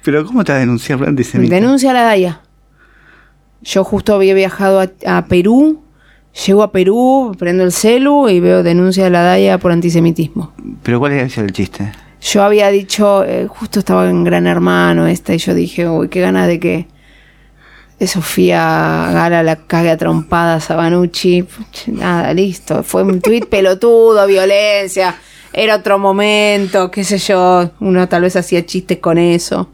Pero 0.03 0.25
¿cómo 0.25 0.43
te 0.43 0.51
ha 0.51 0.55
denunciado 0.55 1.05
antisemita? 1.05 1.55
Denuncia 1.55 1.91
a 1.91 1.93
la 1.93 2.03
Daya. 2.03 2.41
Yo 3.61 3.83
justo 3.83 4.13
había 4.13 4.33
viajado 4.33 4.85
a, 5.05 5.25
Perú, 5.25 5.81
llego 6.45 6.63
a 6.63 6.71
Perú, 6.73 7.33
prendo 7.39 7.63
el 7.63 7.71
celu 7.71 8.27
y 8.27 8.41
veo 8.41 8.61
denuncia 8.61 9.07
a 9.07 9.09
la 9.09 9.21
Daya 9.21 9.57
por 9.57 9.71
antisemitismo. 9.71 10.51
¿Pero 10.83 10.99
cuál 10.99 11.13
es 11.13 11.37
el 11.37 11.53
chiste? 11.53 11.93
Yo 12.23 12.43
había 12.43 12.69
dicho, 12.69 13.23
eh, 13.23 13.47
justo 13.47 13.79
estaba 13.79 14.09
en 14.09 14.23
Gran 14.23 14.47
Hermano 14.47 15.07
esta, 15.07 15.33
y 15.33 15.37
yo 15.37 15.53
dije, 15.53 15.87
uy, 15.87 16.09
qué 16.09 16.21
ganas 16.21 16.47
de 16.47 16.59
que 16.59 16.87
Sofía 18.07 19.11
Gala 19.13 19.43
la 19.43 19.55
cague 19.55 19.89
a 19.89 19.97
trompadas 19.97 20.69
a 20.71 20.75
Banucci. 20.75 21.45
Nada, 21.87 22.33
listo. 22.33 22.83
Fue 22.83 23.03
un 23.03 23.21
tuit 23.21 23.45
pelotudo, 23.45 24.25
violencia. 24.27 25.15
Era 25.51 25.75
otro 25.75 25.99
momento, 25.99 26.89
qué 26.89 27.03
sé 27.03 27.17
yo. 27.17 27.71
Uno 27.79 28.07
tal 28.09 28.23
vez 28.23 28.35
hacía 28.35 28.65
chistes 28.65 28.99
con 28.99 29.17
eso. 29.17 29.69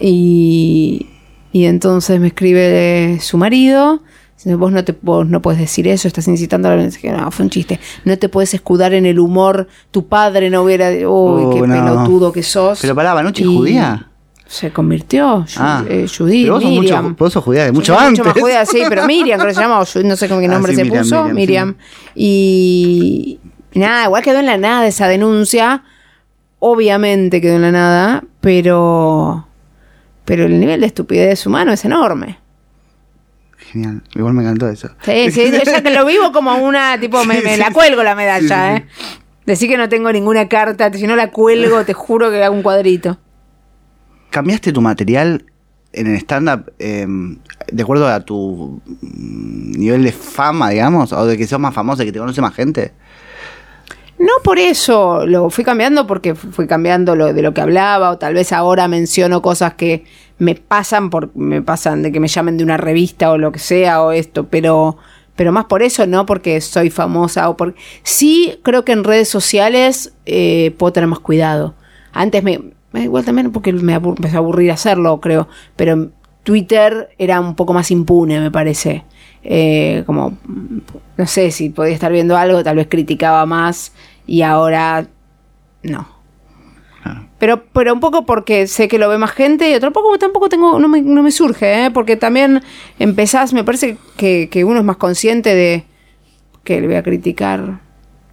Y, 0.00 1.08
y 1.52 1.66
entonces 1.66 2.20
me 2.20 2.28
escribe 2.28 3.18
su 3.20 3.36
marido 3.36 4.02
Vos 4.44 4.70
no, 4.70 4.84
te, 4.84 4.96
vos 5.02 5.26
no 5.26 5.42
puedes 5.42 5.60
decir 5.60 5.88
eso, 5.88 6.06
estás 6.06 6.28
incitando 6.28 6.68
a 6.68 6.70
la 6.70 6.76
violencia. 6.76 7.16
No, 7.16 7.30
fue 7.30 7.44
un 7.44 7.50
chiste. 7.50 7.80
No 8.04 8.16
te 8.18 8.28
puedes 8.28 8.54
escudar 8.54 8.94
en 8.94 9.04
el 9.04 9.18
humor. 9.18 9.66
Tu 9.90 10.06
padre 10.06 10.48
no 10.48 10.62
hubiera. 10.62 10.90
Uy, 10.90 11.04
oh, 11.06 11.50
qué 11.54 11.60
pelotudo 11.60 12.32
que 12.32 12.44
sos. 12.44 12.78
Pero 12.80 12.94
pará, 12.94 13.20
¿Noche 13.22 13.44
judía? 13.44 14.06
Se 14.46 14.72
convirtió, 14.72 15.44
ah, 15.58 15.84
eh, 15.86 16.06
Judith, 16.08 16.48
vos 16.48 16.64
Miriam. 16.64 17.14
vos 17.18 17.34
sos 17.34 17.44
judía 17.44 17.64
de 17.64 17.72
mucho 17.72 17.98
antes. 17.98 18.24
Mucho 18.24 18.24
más 18.24 18.40
judía, 18.40 18.64
sí, 18.64 18.82
pero 18.88 19.04
Miriam, 19.06 19.38
creo 19.38 19.50
que 19.50 19.54
se 19.54 19.60
llama, 19.60 19.80
no 19.80 20.16
sé 20.16 20.26
con 20.26 20.40
qué 20.40 20.46
ah, 20.46 20.48
nombre 20.48 20.74
se 20.74 20.86
puso, 20.86 21.24
Miriam. 21.24 21.74
Y 22.14 23.40
nada, 23.74 24.06
igual 24.06 24.22
quedó 24.22 24.38
en 24.38 24.46
la 24.46 24.56
nada 24.56 24.86
esa 24.86 25.06
denuncia. 25.06 25.82
Obviamente 26.60 27.42
quedó 27.42 27.56
en 27.56 27.62
la 27.62 27.72
nada, 27.72 28.24
pero, 28.40 29.46
pero 30.24 30.46
el 30.46 30.58
nivel 30.58 30.80
de 30.80 30.86
estupidez 30.86 31.44
humano 31.44 31.72
es 31.72 31.84
enorme 31.84 32.38
genial. 33.72 34.02
Igual 34.14 34.34
me 34.34 34.42
encantó 34.42 34.68
eso. 34.68 34.90
Sí, 35.02 35.30
sí, 35.30 35.50
yo 35.50 35.62
ya 35.62 35.82
que 35.82 35.90
lo 35.90 36.04
vivo 36.04 36.32
como 36.32 36.56
una, 36.56 36.98
tipo, 36.98 37.24
me, 37.26 37.56
la 37.56 37.70
cuelgo 37.72 38.02
la 38.02 38.14
medalla, 38.14 38.76
¿eh? 38.76 38.86
Decir 39.46 39.68
que 39.68 39.78
no 39.78 39.88
tengo 39.88 40.12
ninguna 40.12 40.48
carta, 40.48 40.92
si 40.92 41.06
no 41.06 41.16
la 41.16 41.30
cuelgo, 41.30 41.84
te 41.84 41.94
juro 41.94 42.30
que 42.30 42.42
hago 42.42 42.54
un 42.54 42.62
cuadrito. 42.62 43.18
¿Cambiaste 44.30 44.72
tu 44.72 44.82
material 44.82 45.46
en 45.92 46.06
el 46.06 46.16
stand-up 46.16 46.70
em, 46.78 47.38
de 47.72 47.82
acuerdo 47.82 48.08
a 48.08 48.20
tu 48.20 48.82
mm, 49.00 49.72
nivel 49.78 50.04
de 50.04 50.12
fama, 50.12 50.68
digamos? 50.70 51.12
¿O 51.12 51.24
de 51.24 51.38
que 51.38 51.46
sos 51.46 51.58
más 51.58 51.74
famosa, 51.74 52.04
que 52.04 52.12
te 52.12 52.18
conoce 52.18 52.42
más 52.42 52.54
gente? 52.54 52.92
No 54.18 54.32
por 54.42 54.58
eso, 54.58 55.26
lo 55.26 55.48
fui 55.48 55.62
cambiando 55.62 56.06
porque 56.06 56.34
fui 56.34 56.66
cambiando 56.66 57.14
lo 57.14 57.32
de 57.32 57.40
lo 57.40 57.54
que 57.54 57.60
hablaba 57.60 58.10
o 58.10 58.18
tal 58.18 58.34
vez 58.34 58.52
ahora 58.52 58.88
menciono 58.88 59.42
cosas 59.42 59.74
que 59.74 60.04
me 60.38 60.56
pasan 60.56 61.10
por 61.10 61.34
me 61.36 61.62
pasan 61.62 62.02
de 62.02 62.10
que 62.10 62.18
me 62.18 62.26
llamen 62.26 62.56
de 62.56 62.64
una 62.64 62.76
revista 62.76 63.30
o 63.30 63.38
lo 63.38 63.52
que 63.52 63.60
sea 63.60 64.02
o 64.02 64.10
esto, 64.10 64.48
pero 64.48 64.96
pero 65.36 65.52
más 65.52 65.66
por 65.66 65.84
eso, 65.84 66.04
no 66.04 66.26
porque 66.26 66.60
soy 66.60 66.90
famosa 66.90 67.48
o 67.48 67.56
por 67.56 67.76
sí 68.02 68.58
creo 68.64 68.84
que 68.84 68.90
en 68.90 69.04
redes 69.04 69.28
sociales 69.28 70.12
eh, 70.26 70.74
puedo 70.78 70.92
tener 70.92 71.08
más 71.08 71.20
cuidado. 71.20 71.74
Antes 72.12 72.42
me, 72.42 72.60
igual 72.94 73.24
también 73.24 73.52
porque 73.52 73.72
me 73.72 73.94
empezó 73.94 74.36
a 74.36 74.38
aburrir 74.38 74.72
hacerlo, 74.72 75.20
creo, 75.20 75.46
pero 75.76 76.10
Twitter 76.42 77.10
era 77.18 77.38
un 77.38 77.54
poco 77.54 77.72
más 77.72 77.92
impune, 77.92 78.40
me 78.40 78.50
parece. 78.50 79.04
Eh, 79.50 80.02
como, 80.04 80.36
no 81.16 81.26
sé, 81.26 81.50
si 81.52 81.70
podía 81.70 81.94
estar 81.94 82.12
viendo 82.12 82.36
algo, 82.36 82.62
tal 82.62 82.76
vez 82.76 82.86
criticaba 82.86 83.46
más 83.46 83.94
y 84.26 84.42
ahora 84.42 85.06
no. 85.82 86.06
Pero, 87.38 87.64
pero 87.72 87.94
un 87.94 88.00
poco 88.00 88.26
porque 88.26 88.66
sé 88.66 88.88
que 88.88 88.98
lo 88.98 89.08
ve 89.08 89.16
más 89.16 89.30
gente 89.30 89.70
y 89.70 89.74
otro 89.74 89.90
poco 89.90 90.18
tampoco 90.18 90.50
tengo, 90.50 90.78
no 90.78 90.88
me, 90.88 91.00
no 91.00 91.22
me 91.22 91.30
surge, 91.30 91.86
¿eh? 91.86 91.90
porque 91.90 92.16
también 92.16 92.60
empezás, 92.98 93.54
me 93.54 93.64
parece 93.64 93.96
que, 94.18 94.50
que 94.50 94.64
uno 94.64 94.80
es 94.80 94.84
más 94.84 94.98
consciente 94.98 95.54
de 95.54 95.84
que 96.62 96.80
le 96.82 96.86
voy 96.86 96.96
a 96.96 97.02
criticar, 97.02 97.80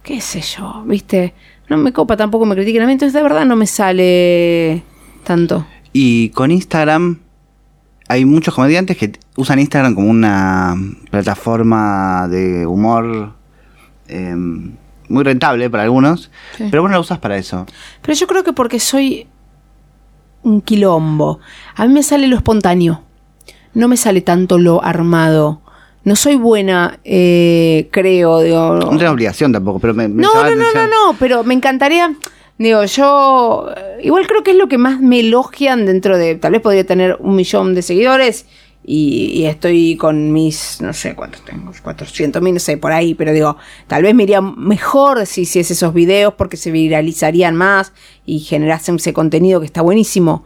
qué 0.02 0.20
sé 0.20 0.42
yo, 0.42 0.82
viste, 0.84 1.32
no 1.70 1.78
me 1.78 1.94
copa 1.94 2.18
tampoco 2.18 2.44
me 2.44 2.56
critiquen 2.56 2.82
a 2.82 2.86
mí, 2.86 2.92
entonces 2.92 3.14
de 3.14 3.22
verdad 3.22 3.46
no 3.46 3.56
me 3.56 3.66
sale 3.66 4.82
tanto. 5.24 5.66
Y 5.94 6.28
con 6.30 6.50
Instagram 6.50 7.20
hay 8.08 8.24
muchos 8.24 8.54
comediantes 8.54 8.96
que 8.96 9.12
usan 9.36 9.58
Instagram 9.58 9.94
como 9.94 10.08
una 10.08 10.76
plataforma 11.10 12.28
de 12.28 12.66
humor 12.66 13.32
em, 14.08 14.72
muy 15.08 15.24
rentable 15.24 15.68
para 15.70 15.84
algunos, 15.84 16.30
pero 16.58 16.82
vos 16.82 16.90
no 16.90 16.96
la 16.96 17.00
usas 17.00 17.18
para 17.18 17.36
eso. 17.36 17.66
Pero 18.02 18.16
yo 18.16 18.26
creo 18.26 18.44
que 18.44 18.52
porque 18.52 18.80
soy 18.80 19.26
un 20.42 20.60
quilombo. 20.60 21.40
A 21.74 21.86
mí 21.86 21.92
me 21.92 22.02
sale 22.02 22.28
lo 22.28 22.36
espontáneo, 22.36 23.02
no 23.74 23.88
me 23.88 23.96
sale 23.96 24.20
tanto 24.20 24.58
lo 24.58 24.82
armado. 24.82 25.62
No 26.04 26.14
soy 26.14 26.36
buena, 26.36 27.00
eh, 27.02 27.88
creo. 27.90 28.40
Digo, 28.40 28.76
no 28.76 28.96
tengo 28.96 29.10
obligación 29.10 29.52
tampoco, 29.52 29.80
pero 29.80 29.92
me, 29.92 30.06
no, 30.06 30.32
no, 30.32 30.54
no, 30.54 30.72
no, 30.72 30.86
no, 30.86 31.16
pero 31.18 31.42
me 31.42 31.52
encantaría 31.52 32.14
Digo, 32.58 32.84
yo 32.84 33.68
igual 34.02 34.26
creo 34.26 34.42
que 34.42 34.52
es 34.52 34.56
lo 34.56 34.68
que 34.68 34.78
más 34.78 35.00
me 35.00 35.20
elogian 35.20 35.84
dentro 35.84 36.16
de, 36.16 36.36
tal 36.36 36.52
vez 36.52 36.62
podría 36.62 36.86
tener 36.86 37.16
un 37.20 37.36
millón 37.36 37.74
de 37.74 37.82
seguidores 37.82 38.46
y, 38.88 39.44
estoy 39.44 39.96
con 39.96 40.32
mis, 40.32 40.80
no 40.80 40.92
sé 40.92 41.14
cuántos 41.14 41.44
tengo, 41.44 41.72
400 41.82 42.40
mil, 42.40 42.54
no 42.54 42.60
sé, 42.60 42.76
por 42.76 42.92
ahí, 42.92 43.14
pero 43.14 43.32
digo, 43.32 43.56
tal 43.88 44.04
vez 44.04 44.14
me 44.14 44.22
iría 44.22 44.40
mejor 44.40 45.26
si 45.26 45.42
hiciese 45.42 45.72
esos 45.72 45.92
videos 45.92 46.34
porque 46.34 46.56
se 46.56 46.70
viralizarían 46.70 47.56
más 47.56 47.92
y 48.24 48.38
generasen 48.38 48.96
ese 48.96 49.12
contenido 49.12 49.58
que 49.60 49.66
está 49.66 49.82
buenísimo. 49.82 50.44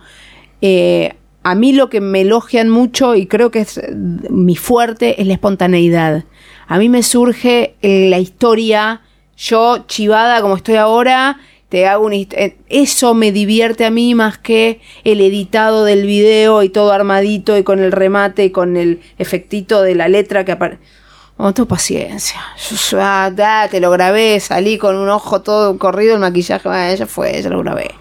Eh, 0.63 1.15
a 1.43 1.55
mí 1.55 1.73
lo 1.73 1.91
que 1.91 2.01
me 2.01 2.23
elogian 2.23 2.71
mucho 2.71 3.15
y 3.15 3.27
creo 3.27 3.51
que 3.51 3.61
es 3.61 3.81
mi 3.95 4.57
fuerte 4.57 5.21
es 5.21 5.27
la 5.27 5.35
espontaneidad. 5.35 6.25
A 6.67 6.79
mí 6.79 6.89
me 6.89 7.03
surge 7.03 7.75
la 7.83 8.19
historia, 8.19 9.03
yo 9.37 9.85
chivada 9.87 10.41
como 10.41 10.57
estoy 10.57 10.77
ahora, 10.77 11.39
te 11.71 11.87
hago 11.87 12.05
un 12.05 12.13
eh, 12.13 12.59
eso 12.69 13.15
me 13.15 13.31
divierte 13.31 13.87
a 13.87 13.91
mí 13.91 14.15
más 14.17 14.37
que 14.39 14.81
el 15.05 15.21
editado 15.21 15.85
del 15.85 16.05
video 16.05 16.65
y 16.65 16.69
todo 16.69 16.93
armadito 16.93 17.57
y 17.57 17.63
con 17.63 17.79
el 17.79 17.93
remate 17.93 18.45
y 18.45 18.51
con 18.51 18.77
el 18.77 19.01
efectito 19.19 19.81
de 19.81 19.95
la 19.95 20.09
letra 20.09 20.45
que 20.45 20.53
aparece. 20.53 20.83
Oh, 21.37 21.55
tu 21.55 21.67
paciencia. 21.67 22.41
Ah, 22.99 23.69
te 23.71 23.81
lo 23.81 23.91
grabé, 23.93 24.41
salí 24.41 24.79
con 24.79 24.97
un 24.97 25.09
ojo 25.09 25.43
todo 25.43 25.79
corrido, 25.79 26.15
el 26.15 26.21
maquillaje, 26.21 26.69
ah, 26.69 26.93
ya 26.93 27.07
fue, 27.07 27.41
ya 27.41 27.49
lo 27.49 27.61
grabé. 27.61 27.93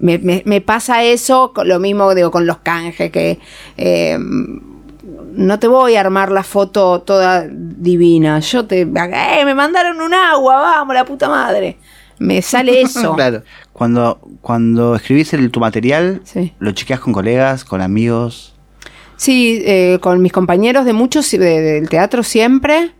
Me, 0.00 0.18
me, 0.18 0.60
pasa 0.60 1.04
eso, 1.04 1.52
lo 1.62 1.78
mismo 1.78 2.12
digo 2.14 2.32
con 2.32 2.46
los 2.46 2.58
canjes, 2.58 3.12
que 3.12 3.38
eh, 3.76 4.18
no 4.18 5.58
te 5.60 5.68
voy 5.68 5.94
a 5.94 6.00
armar 6.00 6.32
la 6.32 6.42
foto 6.42 7.02
toda 7.02 7.46
divina. 7.48 8.40
Yo 8.40 8.66
te. 8.66 8.80
Eh, 8.80 9.44
me 9.44 9.54
mandaron 9.54 10.00
un 10.00 10.14
agua, 10.14 10.56
vamos, 10.56 10.94
la 10.94 11.04
puta 11.04 11.28
madre 11.28 11.76
me 12.18 12.42
sale 12.42 12.80
eso. 12.82 13.14
claro. 13.14 13.42
Cuando, 13.72 14.20
cuando 14.40 14.94
escribís 14.94 15.32
el, 15.34 15.50
tu 15.50 15.60
material, 15.60 16.22
¿lo 16.58 16.72
chequeas 16.72 17.00
con 17.00 17.12
colegas, 17.12 17.64
con 17.64 17.80
amigos? 17.80 18.54
Sí, 19.16 19.62
eh, 19.64 19.98
con 20.00 20.22
mis 20.22 20.32
compañeros 20.32 20.84
de 20.84 20.92
muchos, 20.92 21.30
del 21.30 21.88
teatro 21.88 22.22
siempre. 22.22 22.92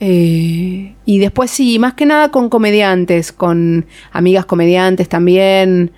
Eh, 0.00 0.94
y 1.04 1.18
después 1.18 1.50
sí, 1.50 1.78
más 1.78 1.94
que 1.94 2.06
nada 2.06 2.30
con 2.30 2.48
comediantes, 2.48 3.32
con 3.32 3.86
amigas 4.12 4.46
comediantes 4.46 5.08
también. 5.08 5.92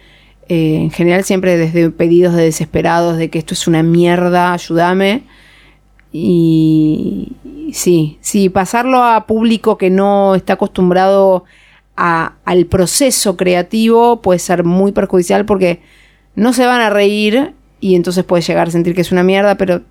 Eh, 0.48 0.76
en 0.76 0.90
general 0.90 1.24
siempre 1.24 1.56
desde 1.56 1.90
pedidos 1.90 2.34
de 2.34 2.42
desesperados 2.42 3.16
de 3.16 3.30
que 3.30 3.38
esto 3.38 3.54
es 3.54 3.66
una 3.66 3.82
mierda, 3.82 4.52
ayúdame. 4.52 5.22
Y 6.12 7.32
sí, 7.72 8.18
sí, 8.20 8.48
pasarlo 8.48 9.02
a 9.02 9.26
público 9.26 9.78
que 9.78 9.88
no 9.88 10.34
está 10.34 10.54
acostumbrado 10.54 11.44
al 11.96 12.66
proceso 12.66 13.36
creativo 13.36 14.22
puede 14.22 14.38
ser 14.38 14.64
muy 14.64 14.92
perjudicial 14.92 15.44
porque 15.44 15.80
no 16.34 16.52
se 16.52 16.66
van 16.66 16.80
a 16.80 16.90
reír 16.90 17.54
y 17.80 17.94
entonces 17.94 18.24
puede 18.24 18.42
llegar 18.42 18.68
a 18.68 18.70
sentir 18.70 18.94
que 18.94 19.02
es 19.02 19.12
una 19.12 19.22
mierda, 19.22 19.56
pero 19.56 19.82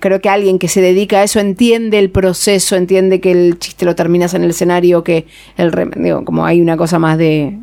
creo 0.00 0.20
que 0.20 0.28
alguien 0.28 0.58
que 0.58 0.68
se 0.68 0.80
dedica 0.80 1.18
a 1.18 1.24
eso 1.24 1.40
entiende 1.40 1.98
el 1.98 2.10
proceso, 2.10 2.76
entiende 2.76 3.20
que 3.20 3.32
el 3.32 3.58
chiste 3.58 3.84
lo 3.84 3.94
terminas 3.94 4.34
en 4.34 4.44
el 4.44 4.50
escenario, 4.50 5.04
que 5.04 5.26
el 5.56 5.72
digo, 5.96 6.24
como 6.24 6.46
hay 6.46 6.60
una 6.60 6.76
cosa 6.76 6.98
más 6.98 7.18
de, 7.18 7.58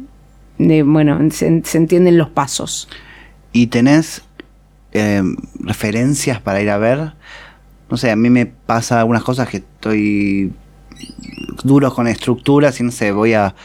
bueno, 0.58 1.20
se, 1.32 1.48
entienden 1.48 2.18
los 2.18 2.30
pasos. 2.30 2.90
¿Y 3.52 3.68
tenés 3.68 4.24
em, 4.92 5.36
referencias 5.60 6.42
para 6.42 6.62
ir 6.62 6.70
a 6.70 6.78
ver? 6.78 7.14
No 7.90 7.98
sé, 7.98 8.12
a 8.12 8.16
mí 8.16 8.30
me 8.30 8.46
pasa 8.46 9.00
algunas 9.00 9.24
cosas 9.24 9.48
que 9.48 9.58
estoy 9.58 10.52
duros 11.64 11.94
con 11.94 12.08
estructuras 12.08 12.80
y 12.80 12.84
no 12.84 12.92
sé, 12.92 13.12
voy 13.12 13.34
a 13.34 13.56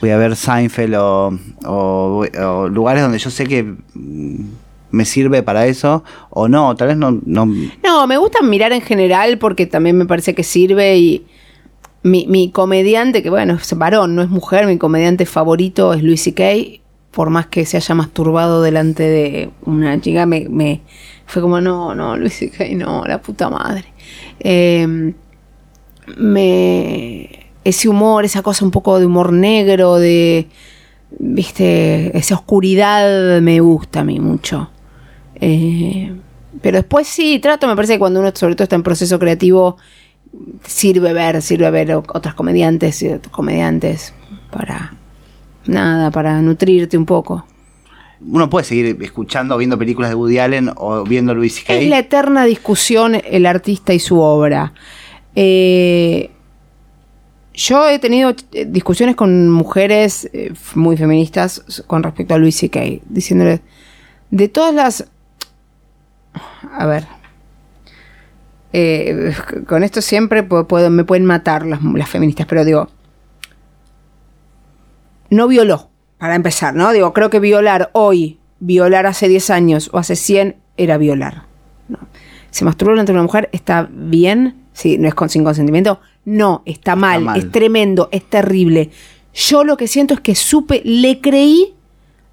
voy 0.00 0.10
a 0.10 0.16
ver 0.16 0.36
Seinfeld 0.36 0.94
o, 0.96 2.24
lugares 2.70 3.02
donde 3.02 3.18
yo 3.18 3.30
sé 3.30 3.46
que 3.46 3.62
mm, 3.62 4.44
me 4.90 5.04
sirve 5.04 5.42
para 5.42 5.66
eso 5.66 6.04
o 6.30 6.48
no, 6.48 6.74
tal 6.76 6.88
vez 6.88 6.96
no, 6.96 7.18
no. 7.24 7.46
No, 7.84 8.06
me 8.06 8.16
gusta 8.16 8.42
mirar 8.42 8.72
en 8.72 8.80
general 8.80 9.38
porque 9.38 9.66
también 9.66 9.96
me 9.96 10.06
parece 10.06 10.34
que 10.34 10.42
sirve 10.42 10.96
y 10.96 11.26
mi, 12.02 12.26
mi 12.26 12.50
comediante, 12.50 13.22
que 13.22 13.30
bueno, 13.30 13.54
es 13.54 13.76
varón, 13.76 14.14
no 14.14 14.22
es 14.22 14.28
mujer, 14.28 14.66
mi 14.66 14.78
comediante 14.78 15.26
favorito 15.26 15.92
es 15.92 16.02
Louis 16.02 16.22
C.K., 16.22 16.80
por 17.10 17.30
más 17.30 17.46
que 17.46 17.66
se 17.66 17.76
haya 17.78 17.94
masturbado 17.94 18.62
delante 18.62 19.02
de 19.02 19.50
una 19.62 20.00
chica, 20.00 20.24
me, 20.24 20.46
me 20.48 20.82
fue 21.26 21.42
como, 21.42 21.60
no, 21.60 21.94
no, 21.94 22.16
Louis 22.16 22.32
C.K., 22.32 22.66
no, 22.74 23.04
la 23.04 23.20
puta 23.20 23.50
madre. 23.50 23.86
Eh, 24.40 25.12
me 26.16 27.50
ese 27.64 27.88
humor, 27.88 28.24
esa 28.24 28.42
cosa 28.42 28.64
un 28.64 28.70
poco 28.70 28.98
de 28.98 29.06
humor 29.06 29.32
negro, 29.32 29.96
de 29.96 30.48
viste, 31.18 32.16
esa 32.16 32.34
oscuridad 32.34 33.40
me 33.40 33.60
gusta 33.60 34.00
a 34.00 34.04
mí 34.04 34.20
mucho. 34.20 34.70
Eh, 35.40 36.14
pero 36.60 36.78
después 36.78 37.06
sí, 37.06 37.38
trato, 37.38 37.66
me 37.66 37.76
parece 37.76 37.94
que 37.94 37.98
cuando 37.98 38.20
uno 38.20 38.32
sobre 38.34 38.54
todo 38.54 38.64
está 38.64 38.76
en 38.76 38.82
proceso 38.82 39.18
creativo, 39.18 39.76
sirve 40.64 41.12
ver, 41.12 41.40
sirve 41.42 41.70
ver 41.70 41.92
otras 41.92 42.34
comediantes 42.34 43.02
y 43.02 43.08
otros 43.08 43.32
comediantes 43.32 44.12
para 44.50 44.94
nada, 45.66 46.10
para 46.10 46.40
nutrirte 46.42 46.96
un 46.96 47.06
poco. 47.06 47.46
Uno 48.20 48.50
puede 48.50 48.64
seguir 48.64 48.98
escuchando 49.00 49.56
viendo 49.56 49.78
películas 49.78 50.10
de 50.10 50.16
Woody 50.16 50.38
Allen 50.38 50.72
o 50.76 51.04
viendo 51.04 51.34
Luis 51.34 51.54
C.K. 51.54 51.74
Es 51.74 51.88
la 51.88 52.00
eterna 52.00 52.44
discusión 52.44 53.20
el 53.24 53.46
artista 53.46 53.94
y 53.94 54.00
su 54.00 54.18
obra. 54.18 54.72
Eh, 55.40 56.32
yo 57.54 57.88
he 57.88 58.00
tenido 58.00 58.34
eh, 58.50 58.64
discusiones 58.68 59.14
con 59.14 59.48
mujeres 59.50 60.28
eh, 60.32 60.52
muy 60.74 60.96
feministas 60.96 61.84
con 61.86 62.02
respecto 62.02 62.34
a 62.34 62.38
Luis 62.38 62.56
C.K., 62.56 62.80
diciéndole, 63.08 63.60
de 64.32 64.48
todas 64.48 64.74
las... 64.74 65.08
A 66.72 66.86
ver. 66.86 67.06
con 69.68 69.84
esto 69.84 70.02
siempre 70.02 70.42
me 70.42 71.04
pueden 71.04 71.24
matar 71.24 71.64
las, 71.66 72.08
feministas, 72.08 72.48
pero 72.48 72.64
digo, 72.64 72.88
no 75.30 75.46
violó, 75.46 75.88
para 76.18 76.34
empezar, 76.34 76.74
¿no? 76.74 76.92
Digo, 76.92 77.12
creo 77.12 77.30
que 77.30 77.38
violar 77.38 77.90
hoy, 77.92 78.40
violar 78.58 79.06
hace 79.06 79.28
10 79.28 79.50
años 79.50 79.90
o 79.92 79.98
hace 79.98 80.16
100 80.16 80.56
era 80.76 80.98
violar. 80.98 81.44
Se 82.50 82.64
masturbó 82.64 82.98
entre 82.98 83.12
una 83.14 83.22
mujer, 83.22 83.48
está 83.52 83.88
bien, 83.88 84.67
Sí, 84.78 84.96
no 84.96 85.08
es 85.08 85.14
con, 85.16 85.28
sin 85.28 85.42
consentimiento. 85.42 86.00
No, 86.24 86.62
está 86.64 86.94
mal, 86.94 87.26
es 87.36 87.50
tremendo, 87.50 88.08
es 88.12 88.22
terrible. 88.22 88.90
Yo 89.34 89.64
lo 89.64 89.76
que 89.76 89.88
siento 89.88 90.14
es 90.14 90.20
que 90.20 90.36
supe, 90.36 90.82
le 90.84 91.20
creí 91.20 91.74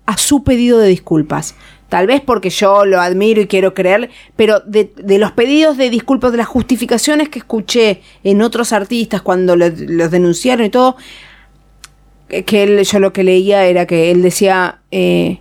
a 0.05 0.15
su 0.15 0.43
pedido 0.43 0.77
de 0.77 0.87
disculpas. 0.87 1.55
Tal 1.89 2.05
vez 2.05 2.21
porque 2.21 2.51
yo 2.51 2.85
lo 2.85 3.01
admiro 3.01 3.41
y 3.41 3.47
quiero 3.47 3.73
creer, 3.73 4.11
pero 4.35 4.59
de, 4.59 4.91
los 5.17 5.31
pedidos 5.31 5.75
de 5.77 5.89
disculpas, 5.89 6.33
de 6.33 6.37
las 6.37 6.45
justificaciones 6.45 7.29
que 7.29 7.39
escuché 7.39 8.03
en 8.23 8.43
otros 8.43 8.73
artistas 8.73 9.23
cuando 9.23 9.55
los 9.55 10.11
denunciaron 10.11 10.67
y 10.67 10.69
todo, 10.69 10.97
que 12.27 12.61
él, 12.61 12.83
yo 12.83 12.99
lo 12.99 13.11
que 13.11 13.23
leía 13.23 13.65
era 13.65 13.87
que 13.87 14.11
él 14.11 14.21
decía, 14.21 14.81
eh, 14.91 15.39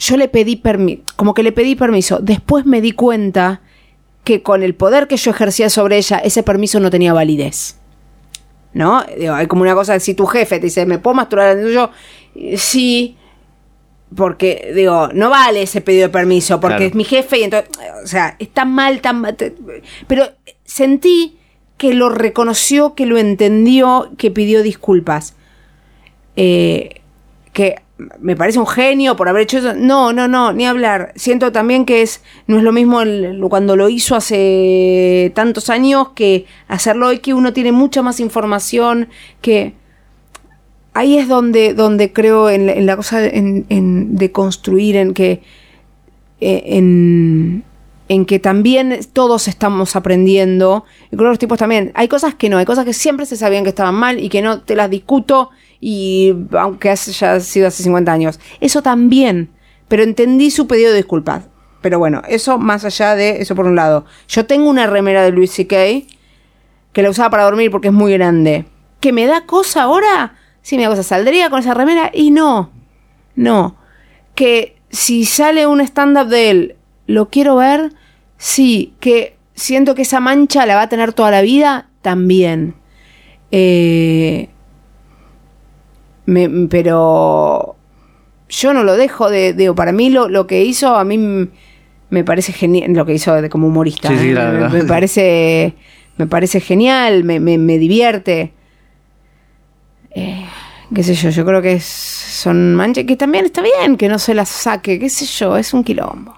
yo 0.00 0.16
le 0.16 0.26
pedí 0.26 0.56
permiso, 0.56 1.02
como 1.14 1.34
que 1.34 1.44
le 1.44 1.52
pedí 1.52 1.76
permiso, 1.76 2.18
después 2.20 2.66
me 2.66 2.80
di 2.80 2.90
cuenta 2.90 3.60
que 4.24 4.42
con 4.42 4.62
el 4.62 4.74
poder 4.74 5.06
que 5.06 5.16
yo 5.16 5.30
ejercía 5.30 5.70
sobre 5.70 5.98
ella, 5.98 6.18
ese 6.18 6.42
permiso 6.42 6.80
no 6.80 6.90
tenía 6.90 7.12
validez. 7.12 7.76
¿No? 8.72 9.04
hay 9.32 9.46
como 9.46 9.62
una 9.62 9.74
cosa 9.74 10.00
si 10.00 10.14
tu 10.14 10.26
jefe 10.26 10.58
te 10.58 10.66
dice, 10.66 10.84
¿me 10.84 10.98
puedo 10.98 11.14
masturbar? 11.14 11.56
Yo, 11.68 11.90
sí, 12.56 13.16
porque 14.16 14.72
digo, 14.74 15.10
no 15.14 15.30
vale 15.30 15.62
ese 15.62 15.80
pedido 15.80 16.08
de 16.08 16.12
permiso, 16.12 16.58
porque 16.58 16.86
es 16.86 16.94
mi 16.96 17.04
jefe 17.04 17.38
y 17.38 17.42
entonces, 17.44 17.70
o 18.02 18.06
sea, 18.08 18.34
está 18.40 18.64
mal, 18.64 19.00
tan 19.00 19.20
mal, 19.20 19.36
pero 20.08 20.28
sentí 20.64 21.38
que 21.76 21.94
lo 21.94 22.08
reconoció, 22.08 22.94
que 22.96 23.06
lo 23.06 23.16
entendió, 23.16 24.10
que 24.18 24.32
pidió 24.32 24.62
disculpas. 24.62 25.34
Eh, 26.36 27.00
que 27.52 27.76
me 27.96 28.34
parece 28.34 28.58
un 28.58 28.66
genio 28.66 29.16
por 29.16 29.28
haber 29.28 29.42
hecho 29.42 29.58
eso. 29.58 29.74
No, 29.74 30.12
no, 30.12 30.26
no, 30.26 30.52
ni 30.52 30.66
hablar. 30.66 31.12
Siento 31.14 31.52
también 31.52 31.84
que 31.84 32.02
es 32.02 32.22
no 32.46 32.58
es 32.58 32.62
lo 32.62 32.72
mismo 32.72 33.00
cuando 33.48 33.76
lo 33.76 33.88
hizo 33.88 34.16
hace 34.16 35.32
tantos 35.34 35.70
años 35.70 36.08
que 36.14 36.46
hacerlo 36.68 37.08
hoy, 37.08 37.18
que 37.18 37.34
uno 37.34 37.52
tiene 37.52 37.72
mucha 37.72 38.02
más 38.02 38.20
información, 38.20 39.08
que 39.40 39.74
ahí 40.92 41.18
es 41.18 41.28
donde, 41.28 41.74
donde 41.74 42.12
creo 42.12 42.50
en, 42.50 42.86
la 42.86 42.96
cosa 42.96 43.20
de 43.20 44.32
construir, 44.32 44.96
en 44.96 45.14
que 45.14 45.42
eh, 46.40 46.62
en, 46.66 47.64
en 48.08 48.26
que 48.26 48.38
también 48.38 49.00
todos 49.12 49.48
estamos 49.48 49.96
aprendiendo, 49.96 50.84
y 51.10 51.16
con 51.16 51.26
los 51.26 51.38
tipos 51.38 51.58
también, 51.58 51.92
hay 51.94 52.08
cosas 52.08 52.34
que 52.34 52.48
no, 52.48 52.58
hay 52.58 52.64
cosas 52.64 52.84
que 52.84 52.92
siempre 52.92 53.24
se 53.26 53.36
sabían 53.36 53.62
que 53.62 53.70
estaban 53.70 53.94
mal 53.94 54.18
y 54.18 54.28
que 54.28 54.42
no 54.42 54.60
te 54.60 54.76
las 54.76 54.90
discuto 54.90 55.50
y 55.86 56.34
aunque 56.52 56.88
haya 56.88 57.40
sido 57.40 57.66
hace 57.66 57.82
50 57.82 58.10
años. 58.10 58.40
Eso 58.58 58.80
también, 58.80 59.50
pero 59.86 60.02
entendí 60.02 60.50
su 60.50 60.66
pedido 60.66 60.92
de 60.92 60.96
disculpas. 60.96 61.44
Pero 61.82 61.98
bueno, 61.98 62.22
eso 62.26 62.56
más 62.56 62.86
allá 62.86 63.14
de 63.14 63.42
eso 63.42 63.54
por 63.54 63.66
un 63.66 63.76
lado. 63.76 64.06
Yo 64.26 64.46
tengo 64.46 64.70
una 64.70 64.86
remera 64.86 65.22
de 65.22 65.30
Luis 65.30 65.50
C.K. 65.50 65.76
que 66.94 67.02
la 67.02 67.10
usaba 67.10 67.28
para 67.28 67.44
dormir 67.44 67.70
porque 67.70 67.88
es 67.88 67.92
muy 67.92 68.14
grande. 68.14 68.64
¿Que 69.00 69.12
me 69.12 69.26
da 69.26 69.44
cosa 69.44 69.82
ahora? 69.82 70.36
Sí, 70.62 70.78
me 70.78 70.84
da 70.84 70.88
cosa. 70.88 71.02
¿Saldría 71.02 71.50
con 71.50 71.60
esa 71.60 71.74
remera? 71.74 72.10
Y 72.14 72.30
no. 72.30 72.70
No. 73.34 73.76
Que 74.34 74.78
si 74.88 75.26
sale 75.26 75.66
un 75.66 75.82
stand-up 75.82 76.28
de 76.28 76.50
él, 76.50 76.76
¿lo 77.06 77.28
quiero 77.28 77.56
ver? 77.56 77.92
Sí. 78.38 78.94
Que 79.00 79.36
siento 79.54 79.94
que 79.94 80.02
esa 80.02 80.20
mancha 80.20 80.64
la 80.64 80.76
va 80.76 80.82
a 80.82 80.88
tener 80.88 81.12
toda 81.12 81.30
la 81.30 81.42
vida, 81.42 81.90
también. 82.00 82.74
Eh, 83.50 84.48
pero 86.26 87.76
yo 88.48 88.74
no 88.74 88.84
lo 88.84 88.96
dejo 88.96 89.30
de, 89.30 89.72
para 89.76 89.92
mí 89.92 90.10
lo, 90.10 90.28
lo, 90.28 90.46
que 90.46 90.64
hizo 90.64 90.96
a 90.96 91.04
mí 91.04 91.48
me 92.10 92.24
parece 92.24 92.52
genial, 92.52 92.92
lo 92.92 93.04
que 93.06 93.14
hizo 93.14 93.34
de, 93.34 93.48
como 93.50 93.68
humorista, 93.68 94.12
¿eh? 94.12 94.68
me, 94.70 94.84
parece 94.84 95.74
me 96.16 96.26
parece 96.26 96.60
genial, 96.60 97.24
me, 97.24 97.40
me, 97.40 97.78
divierte. 97.78 98.52
Eh, 100.10 100.46
qué 100.94 101.02
sé 101.02 101.14
yo, 101.14 101.30
yo 101.30 101.44
creo 101.44 101.60
que 101.60 101.80
son 101.80 102.74
manchas 102.74 103.04
que 103.04 103.16
también 103.16 103.46
está 103.46 103.62
bien 103.62 103.96
que 103.96 104.08
no 104.08 104.18
se 104.18 104.34
las 104.34 104.48
saque, 104.48 104.98
qué 104.98 105.10
sé 105.10 105.26
yo, 105.26 105.56
es 105.56 105.74
un 105.74 105.82
quilombo. 105.82 106.36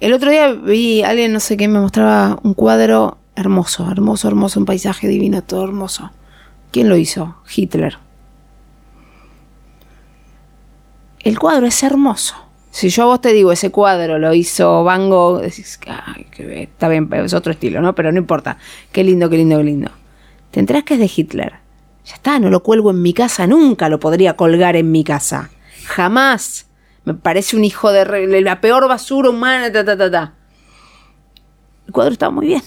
El 0.00 0.14
otro 0.14 0.30
día 0.30 0.52
vi 0.52 1.02
a 1.02 1.10
alguien, 1.10 1.32
no 1.32 1.40
sé 1.40 1.58
qué, 1.58 1.68
me 1.68 1.78
mostraba 1.78 2.38
un 2.42 2.54
cuadro 2.54 3.18
hermoso, 3.36 3.90
hermoso, 3.90 4.28
hermoso, 4.28 4.58
un 4.58 4.66
paisaje 4.66 5.06
divino, 5.06 5.42
todo 5.42 5.64
hermoso. 5.64 6.10
¿Quién 6.72 6.88
lo 6.88 6.96
hizo? 6.96 7.36
Hitler. 7.54 7.98
El 11.20 11.38
cuadro 11.38 11.66
es 11.66 11.82
hermoso. 11.82 12.34
Si 12.70 12.88
yo 12.88 13.02
a 13.02 13.06
vos 13.06 13.20
te 13.20 13.32
digo, 13.32 13.50
ese 13.52 13.70
cuadro 13.70 14.18
lo 14.18 14.32
hizo 14.32 14.84
Van 14.84 15.10
Gogh, 15.10 15.40
decís, 15.40 15.78
está 16.38 16.88
bien, 16.88 17.08
es 17.12 17.34
otro 17.34 17.52
estilo, 17.52 17.80
¿no? 17.80 17.94
Pero 17.94 18.12
no 18.12 18.18
importa. 18.18 18.58
Qué 18.92 19.02
lindo, 19.02 19.28
qué 19.28 19.38
lindo, 19.38 19.58
qué 19.58 19.64
lindo. 19.64 19.90
Te 20.50 20.60
enterás 20.60 20.84
que 20.84 20.94
es 20.94 21.00
de 21.00 21.10
Hitler. 21.14 21.54
Ya 22.04 22.14
está, 22.14 22.38
no 22.38 22.48
lo 22.48 22.62
cuelgo 22.62 22.90
en 22.90 23.02
mi 23.02 23.12
casa, 23.12 23.46
nunca 23.46 23.88
lo 23.88 24.00
podría 24.00 24.36
colgar 24.36 24.76
en 24.76 24.90
mi 24.90 25.04
casa. 25.04 25.50
Jamás. 25.86 26.66
Me 27.04 27.14
parece 27.14 27.56
un 27.56 27.64
hijo 27.64 27.92
de 27.92 28.40
la 28.42 28.60
peor 28.60 28.86
basura 28.86 29.30
humana, 29.30 29.72
ta, 29.72 29.84
ta, 29.84 29.96
ta, 29.96 30.10
ta. 30.10 30.34
El 31.86 31.92
cuadro 31.92 32.12
está 32.12 32.30
muy 32.30 32.46
bien. 32.46 32.62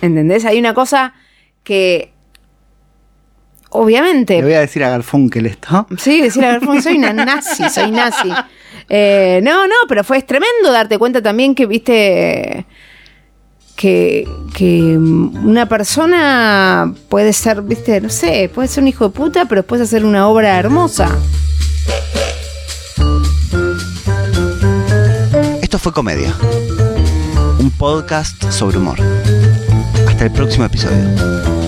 ¿Entendés? 0.00 0.44
Hay 0.44 0.58
una 0.58 0.74
cosa 0.74 1.14
que 1.62 2.13
obviamente. 3.74 4.36
Le 4.36 4.42
voy 4.42 4.52
a 4.54 4.60
decir 4.60 4.82
a 4.84 4.88
Garfunkel 4.90 5.46
esto. 5.46 5.86
Sí, 5.98 6.22
decir 6.22 6.44
a 6.44 6.52
Garfunkel, 6.52 6.82
soy 6.82 6.96
una 6.96 7.12
nazi, 7.12 7.68
soy 7.68 7.90
nazi. 7.90 8.30
Eh, 8.88 9.40
no, 9.42 9.66
no, 9.66 9.74
pero 9.88 10.04
fue 10.04 10.20
tremendo 10.22 10.70
darte 10.70 10.98
cuenta 10.98 11.22
también 11.22 11.54
que, 11.54 11.66
viste, 11.66 12.66
que, 13.76 14.28
que 14.54 14.96
una 14.96 15.68
persona 15.68 16.92
puede 17.08 17.32
ser, 17.32 17.62
viste, 17.62 18.00
no 18.00 18.10
sé, 18.10 18.50
puede 18.54 18.68
ser 18.68 18.82
un 18.82 18.88
hijo 18.88 19.08
de 19.08 19.14
puta, 19.14 19.46
pero 19.46 19.62
después 19.62 19.80
hacer 19.80 20.04
una 20.04 20.28
obra 20.28 20.58
hermosa. 20.58 21.08
Esto 25.62 25.78
fue 25.78 25.92
Comedia, 25.92 26.34
un 27.58 27.70
podcast 27.76 28.50
sobre 28.50 28.78
humor. 28.78 28.98
Hasta 30.06 30.26
el 30.26 30.30
próximo 30.30 30.66
episodio. 30.66 31.63